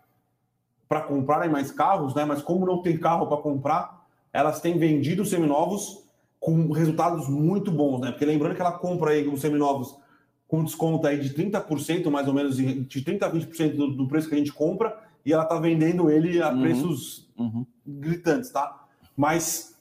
[0.89, 2.25] para comprarem mais carros, né?
[2.25, 6.05] Mas como não tem carro para comprar, elas têm vendido seminovos
[6.41, 8.11] com resultados muito bons, né?
[8.11, 9.97] Porque lembrando que ela compra aí os seminovos
[10.47, 14.29] com desconto aí de 30%, mais ou menos, de 30% a 20% do, do preço
[14.29, 16.61] que a gente compra, e ela está vendendo ele a uhum.
[16.61, 17.67] preços uhum.
[17.87, 18.87] gritantes, tá?
[19.17, 19.79] Mas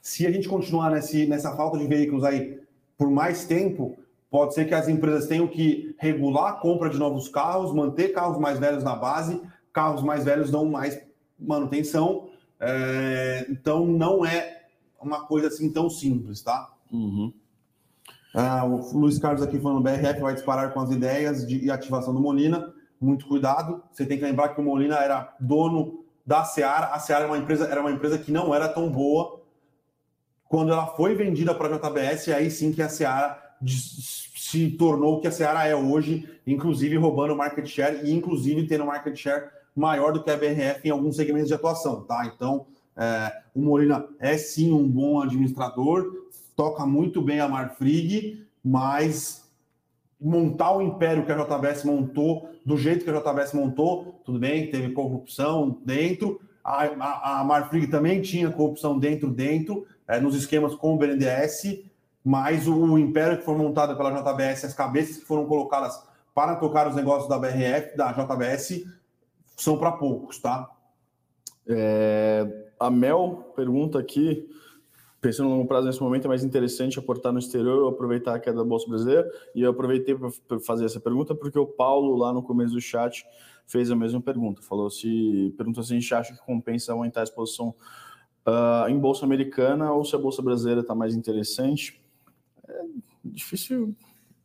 [0.00, 2.60] se a gente continuar nesse, nessa falta de veículos aí
[2.96, 3.98] por mais tempo,
[4.30, 8.38] pode ser que as empresas tenham que regular a compra de novos carros, manter carros
[8.38, 9.40] mais velhos na base,
[9.72, 11.00] carros mais velhos dão mais
[11.38, 12.28] manutenção,
[12.60, 14.64] é, então não é
[15.00, 16.70] uma coisa assim tão simples, tá?
[16.92, 17.32] Uhum.
[18.34, 22.20] Ah, o Luiz Carlos aqui falando, BRF vai disparar com as ideias de ativação do
[22.20, 23.82] Molina muito cuidado.
[23.90, 26.88] Você tem que lembrar que o Molina era dono da Seara.
[26.88, 29.40] A Seara era uma empresa, era uma empresa que não era tão boa.
[30.48, 35.20] Quando ela foi vendida para a JBS, aí sim que a Seara se tornou o
[35.20, 40.12] que a Seara é hoje, inclusive roubando market share e inclusive tendo market share maior
[40.12, 42.26] do que a BRF em alguns segmentos de atuação, tá?
[42.26, 46.26] Então, é, o Molina é sim um bom administrador,
[46.56, 49.39] toca muito bem a Marfrig, mas
[50.20, 54.70] montar o império que a JBS montou, do jeito que a JBS montou, tudo bem,
[54.70, 60.74] teve corrupção dentro, a, a, a Marfrig também tinha corrupção dentro, dentro, é, nos esquemas
[60.74, 61.84] com o BNDES,
[62.22, 66.02] mas o, o, império que foi montado pela JBS, as cabeças que foram colocadas
[66.34, 68.84] para tocar os negócios da BRF, da JBS,
[69.56, 70.70] são para poucos, tá?
[71.66, 72.46] É,
[72.78, 74.48] a Mel pergunta aqui
[75.20, 78.40] pensando no longo prazo nesse momento é mais interessante aportar no exterior ou aproveitar a
[78.40, 79.30] queda da Bolsa Brasileira?
[79.54, 83.24] E eu aproveitei para fazer essa pergunta porque o Paulo, lá no começo do chat,
[83.66, 84.62] fez a mesma pergunta.
[84.62, 87.74] Falou se perguntou se a gente acha que compensa aumentar a exposição
[88.46, 92.02] uh, em Bolsa Americana ou se a Bolsa Brasileira está mais interessante.
[92.66, 92.82] É
[93.24, 93.94] difícil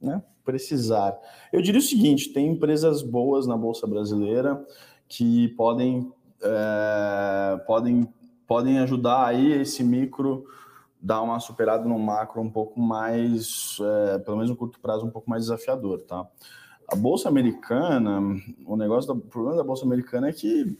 [0.01, 1.17] né, precisar.
[1.51, 4.63] Eu diria o seguinte: tem empresas boas na Bolsa Brasileira
[5.07, 6.11] que podem,
[6.41, 8.07] é, podem,
[8.47, 10.45] podem ajudar aí esse micro
[11.05, 15.11] dar uma superada no macro um pouco mais, é, pelo menos no curto prazo, um
[15.11, 16.27] pouco mais desafiador, tá?
[16.87, 18.19] A bolsa americana,
[18.65, 20.75] o negócio, do, o problema da bolsa americana é que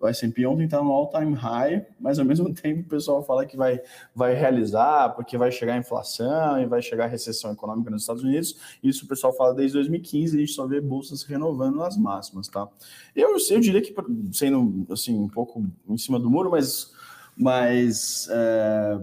[0.00, 3.54] o S&P ontem está no all-time high, mas ao mesmo tempo o pessoal fala que
[3.54, 3.78] vai,
[4.14, 8.22] vai realizar, porque vai chegar a inflação e vai chegar a recessão econômica nos Estados
[8.22, 8.56] Unidos.
[8.82, 12.48] Isso o pessoal fala desde 2015 e a gente só vê bolsas renovando nas máximas,
[12.48, 12.66] tá?
[13.14, 13.94] Eu, eu diria que,
[14.32, 16.94] sendo assim, um pouco em cima do muro, mas,
[17.36, 19.00] mas é,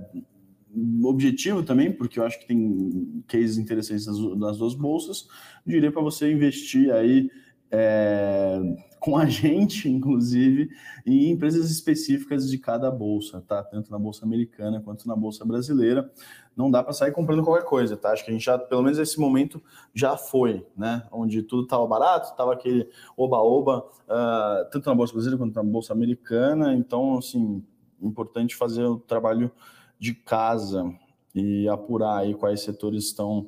[1.04, 4.06] objetivo também, porque eu acho que tem cases interessantes
[4.38, 5.28] nas, duas bolsas,
[5.66, 7.30] diria para você investir aí
[7.72, 8.60] é,
[9.00, 10.70] com a gente, inclusive,
[11.06, 13.64] em empresas específicas de cada bolsa, tá?
[13.64, 16.10] Tanto na bolsa americana quanto na bolsa brasileira.
[16.56, 18.12] Não dá para sair comprando qualquer coisa, tá?
[18.12, 19.62] Acho que a gente já, pelo menos esse momento,
[19.94, 21.08] já foi, né?
[21.12, 25.94] Onde tudo estava barato, estava aquele oba-oba, uh, tanto na bolsa brasileira quanto na bolsa
[25.94, 26.74] americana.
[26.74, 27.64] Então, assim,
[28.02, 29.52] importante fazer o trabalho
[30.00, 30.92] de casa
[31.34, 33.48] e apurar aí quais setores estão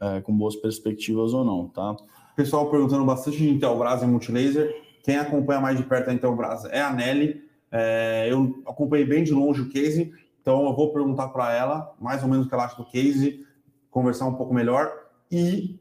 [0.00, 1.96] é, com boas perspectivas ou não, tá?
[2.36, 4.72] Pessoal perguntando bastante de Intelbras e Multilaser.
[5.02, 7.42] Quem acompanha mais de perto a Intelbras é a Nelly.
[7.70, 12.22] É, eu acompanhei bem de longe o case, então eu vou perguntar para ela mais
[12.22, 13.44] ou menos o que ela acha do case,
[13.90, 14.90] conversar um pouco melhor
[15.30, 15.78] e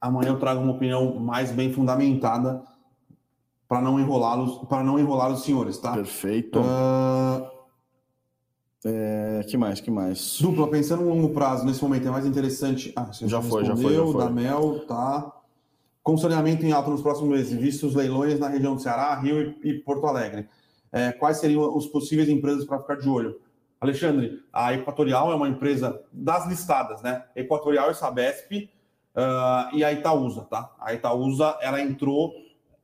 [0.00, 2.62] amanhã eu trago uma opinião mais bem fundamentada
[3.68, 5.92] para não enrolá-los, para não enrolar os senhores, tá?
[5.92, 6.60] Perfeito.
[6.60, 7.53] Uh,
[8.84, 10.38] é, que mais, que mais?
[10.40, 12.92] Dupla, pensando no longo prazo, nesse momento é mais interessante.
[12.94, 14.18] Ah, já, já foi, já foi, já foi.
[14.18, 15.32] Da Mel, tá.
[16.02, 19.54] com saneamento em alta nos próximos meses, vistos os leilões na região do Ceará, Rio
[19.64, 20.48] e Porto Alegre.
[20.92, 23.40] É, quais seriam os possíveis empresas para ficar de olho?
[23.80, 27.24] Alexandre, a Equatorial é uma empresa das listadas, né?
[27.34, 28.68] Equatorial e Sabesp
[29.14, 30.70] uh, e a Itaúsa, tá?
[30.78, 32.34] A Itaúsa, ela entrou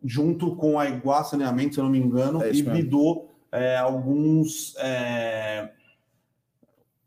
[0.03, 4.75] junto com a Iguá Saneamento, se eu não me engano, é e bidou é, alguns...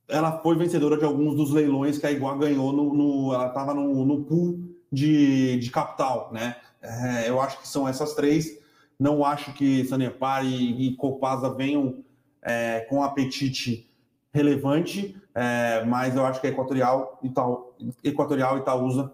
[0.07, 2.93] Ela foi vencedora de alguns dos leilões que a Iguá ganhou no...
[2.93, 4.59] no ela estava no, no pool
[4.91, 6.55] de, de capital, né?
[6.81, 8.59] É, eu acho que são essas três.
[8.99, 12.03] Não acho que Sanepar e, e Copasa venham
[12.41, 13.89] é, com apetite
[14.31, 17.73] relevante, é, mas eu acho que a Equatorial, Itaú,
[18.03, 19.11] Equatorial Itaúsa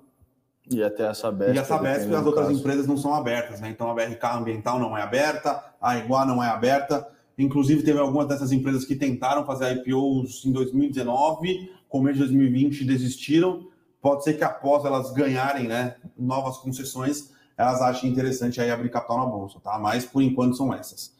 [0.72, 1.56] e até a Sabesp.
[1.56, 2.60] E a Sabesp e as outras caso.
[2.60, 3.70] empresas não são abertas, né?
[3.70, 7.08] Então a BRK Ambiental não é aberta, a Iguá não é aberta.
[7.40, 13.68] Inclusive, teve algumas dessas empresas que tentaram fazer IPOs em 2019, começo de 2020 desistiram.
[14.02, 19.20] Pode ser que após elas ganharem né, novas concessões, elas achem interessante aí abrir capital
[19.20, 19.80] na bolsa, tá?
[19.80, 21.18] Mas por enquanto são essas.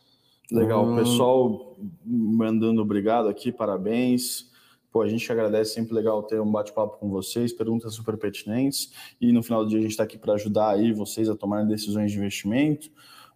[0.52, 0.96] Legal, hum...
[0.96, 4.50] pessoal mandando obrigado aqui, parabéns.
[4.92, 8.92] Pô, a gente agradece, sempre legal ter um bate-papo com vocês, perguntas super pertinentes.
[9.22, 11.68] E no final do dia a gente está aqui para ajudar aí vocês a tomarem
[11.68, 12.90] decisões de investimento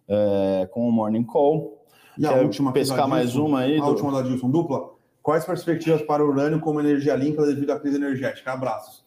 [0.08, 1.83] é, com o Morning Call.
[2.18, 3.78] E a última pescar mais uma aí.
[3.78, 3.88] A do...
[3.88, 4.94] última da Dilson dupla.
[5.22, 8.52] Quais perspectivas para o urânio como energia limpa devido à crise energética?
[8.52, 9.04] Abraços.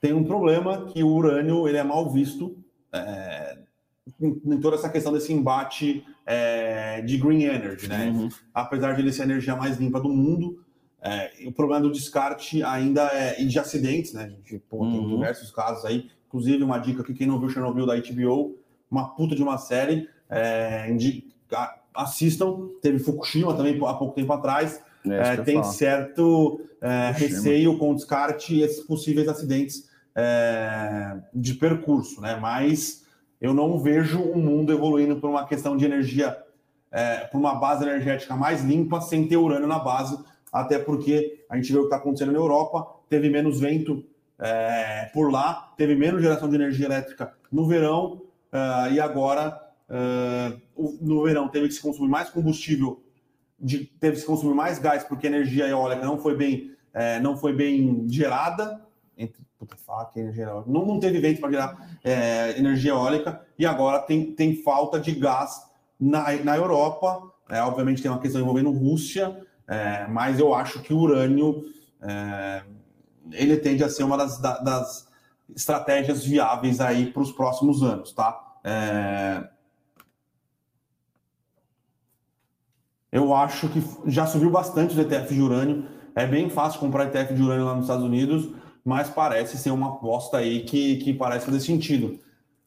[0.00, 2.56] Tem um problema que o urânio ele é mal visto
[2.92, 3.58] é,
[4.20, 8.10] em toda essa questão desse embate é, de green energy, né?
[8.10, 8.28] Uhum.
[8.52, 10.60] Apesar de ele ser a energia mais limpa do mundo,
[11.00, 14.24] é, o problema do descarte ainda é e de acidentes, né?
[14.24, 14.92] A gente pô, uhum.
[14.92, 16.10] tem diversos casos aí.
[16.26, 18.58] Inclusive, uma dica aqui: quem não viu Chernobyl da HBO,
[18.90, 20.08] uma puta de uma série.
[20.28, 22.68] É, indica, assistam.
[22.80, 24.80] Teve Fukushima também há pouco tempo atrás.
[25.04, 32.20] É, é tem certo é, receio com descarte e esses possíveis acidentes é, de percurso,
[32.20, 32.38] né?
[32.40, 33.04] Mas
[33.40, 36.36] eu não vejo o mundo evoluindo por uma questão de energia,
[36.90, 40.18] é, por uma base energética mais limpa, sem ter urânio na base,
[40.52, 44.04] até porque a gente vê o que está acontecendo na Europa, teve menos vento
[44.38, 48.22] é, por lá, teve menos geração de energia elétrica no verão,
[48.90, 53.02] e agora uh, no verão teve que se consumir mais combustível,
[53.58, 57.18] de, teve que se consumir mais gás, porque a energia eólica não foi bem, é,
[57.20, 58.84] não foi bem gerada,
[59.16, 60.70] entre puta, faca, energia eólica.
[60.70, 65.12] Não, não teve vento para gerar é, energia eólica e agora tem, tem falta de
[65.12, 65.62] gás
[65.98, 67.32] na, na Europa.
[67.48, 71.62] É, obviamente tem uma questão envolvendo Rússia, é, mas eu acho que o urânio
[72.02, 72.62] é,
[73.32, 75.08] ele tende a ser uma das, das
[75.54, 78.38] estratégias viáveis aí para os próximos anos, tá?
[78.64, 79.48] É,
[83.16, 85.84] eu acho que já subiu bastante o ETF de urânio.
[86.14, 88.48] É bem fácil comprar ETF de urânio lá nos Estados Unidos
[88.86, 92.20] mas parece ser uma aposta aí que, que parece fazer sentido.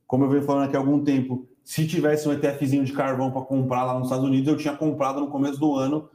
[0.05, 3.43] Como eu venho falando aqui há algum tempo, se tivesse um ETFzinho de carvão para
[3.43, 6.09] comprar lá nos Estados Unidos, eu tinha comprado no começo do ano,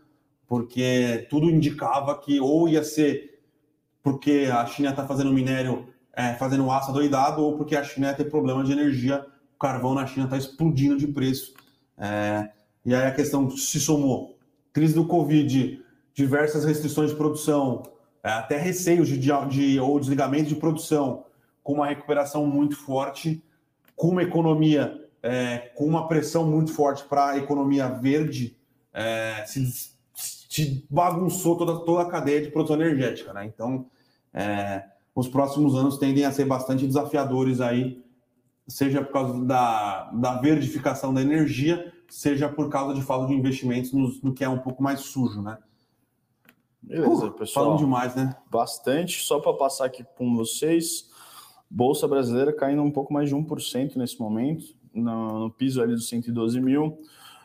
[0.46, 3.40] porque tudo indicava que ou ia ser
[4.02, 8.14] porque a China está fazendo minério, é, fazendo aço doidado, ou porque a China ia
[8.14, 9.24] ter problema de energia,
[9.54, 11.54] o carvão na China está explodindo de preço.
[11.96, 12.50] É,
[12.84, 14.36] e aí a questão se somou.
[14.72, 15.82] Crise do Covid,
[16.12, 17.82] diversas restrições de produção,
[18.22, 21.24] é, até receios de, de, ou desligamento de produção,
[21.62, 23.42] com uma recuperação muito forte,
[23.96, 28.54] com uma economia é, com uma pressão muito forte para a economia verde,
[28.92, 33.32] é, se, se, bagunçou toda, toda a cadeia de produção energética.
[33.32, 33.46] Né?
[33.46, 33.86] Então,
[34.34, 38.04] é, os próximos anos tendem a ser bastante desafiadores aí,
[38.68, 43.92] seja por causa da, da verdificação da energia, seja por causa de falta de investimentos
[43.92, 45.58] no, no que é um pouco mais sujo, né?
[46.80, 47.64] Beleza, uh, pessoal.
[47.64, 48.36] Falando demais, né?
[48.48, 49.20] Bastante.
[49.24, 51.10] Só para passar aqui com vocês,
[51.68, 56.08] Bolsa Brasileira caindo um pouco mais de 1% nesse momento, no, no piso ali dos
[56.08, 57.00] 112 mil.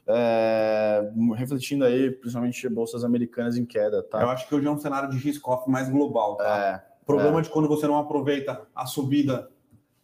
[0.06, 4.22] É, refletindo aí, principalmente bolsas americanas em queda, tá?
[4.22, 6.58] Eu acho que hoje é um cenário de risco-off mais global, tá?
[6.58, 7.42] É, problema é.
[7.42, 9.50] de quando você não aproveita a subida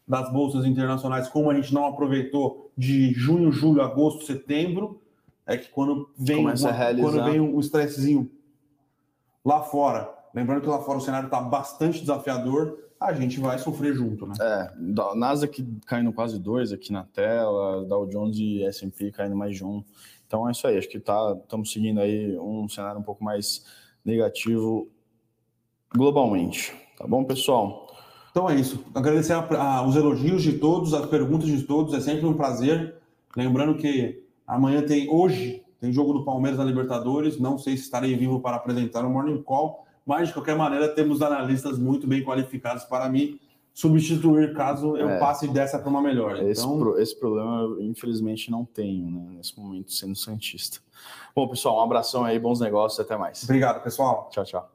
[0.08, 5.02] das bolsas internacionais, como a gente não aproveitou de junho, julho, agosto, setembro,
[5.46, 8.30] é que quando vem, uma, quando vem um estressezinho
[9.44, 13.94] lá fora, lembrando que lá fora o cenário está bastante desafiador, a gente vai sofrer
[13.94, 14.34] junto, né?
[14.40, 14.72] É,
[15.16, 19.84] Nasdaq caindo quase dois aqui na tela, Dow Jones e S&P caindo mais de um.
[20.26, 23.64] Então é isso aí, acho que tá, estamos seguindo aí um cenário um pouco mais
[24.04, 24.90] negativo
[25.94, 26.74] globalmente.
[26.98, 27.85] Tá bom, pessoal?
[28.36, 28.84] Então é isso.
[28.94, 29.40] Agradecer a,
[29.78, 32.96] a, os elogios de todos, as perguntas de todos, é sempre um prazer.
[33.34, 37.40] Lembrando que amanhã tem, hoje, tem jogo do Palmeiras na Libertadores.
[37.40, 41.22] Não sei se estarei vivo para apresentar o Morning Call, mas de qualquer maneira temos
[41.22, 43.40] analistas muito bem qualificados para me
[43.74, 45.18] substituir caso eu É.
[45.18, 46.36] passe dessa para uma melhor.
[46.44, 50.80] Esse, Então, pro- esse problema eu, infelizmente não tenho, né, nesse momento sendo santista.
[51.34, 53.42] Bom, pessoal, um abração aí, bons negócios, até mais.
[53.46, 54.28] obrigado, pessoal.
[54.30, 54.75] Tchau, tchau.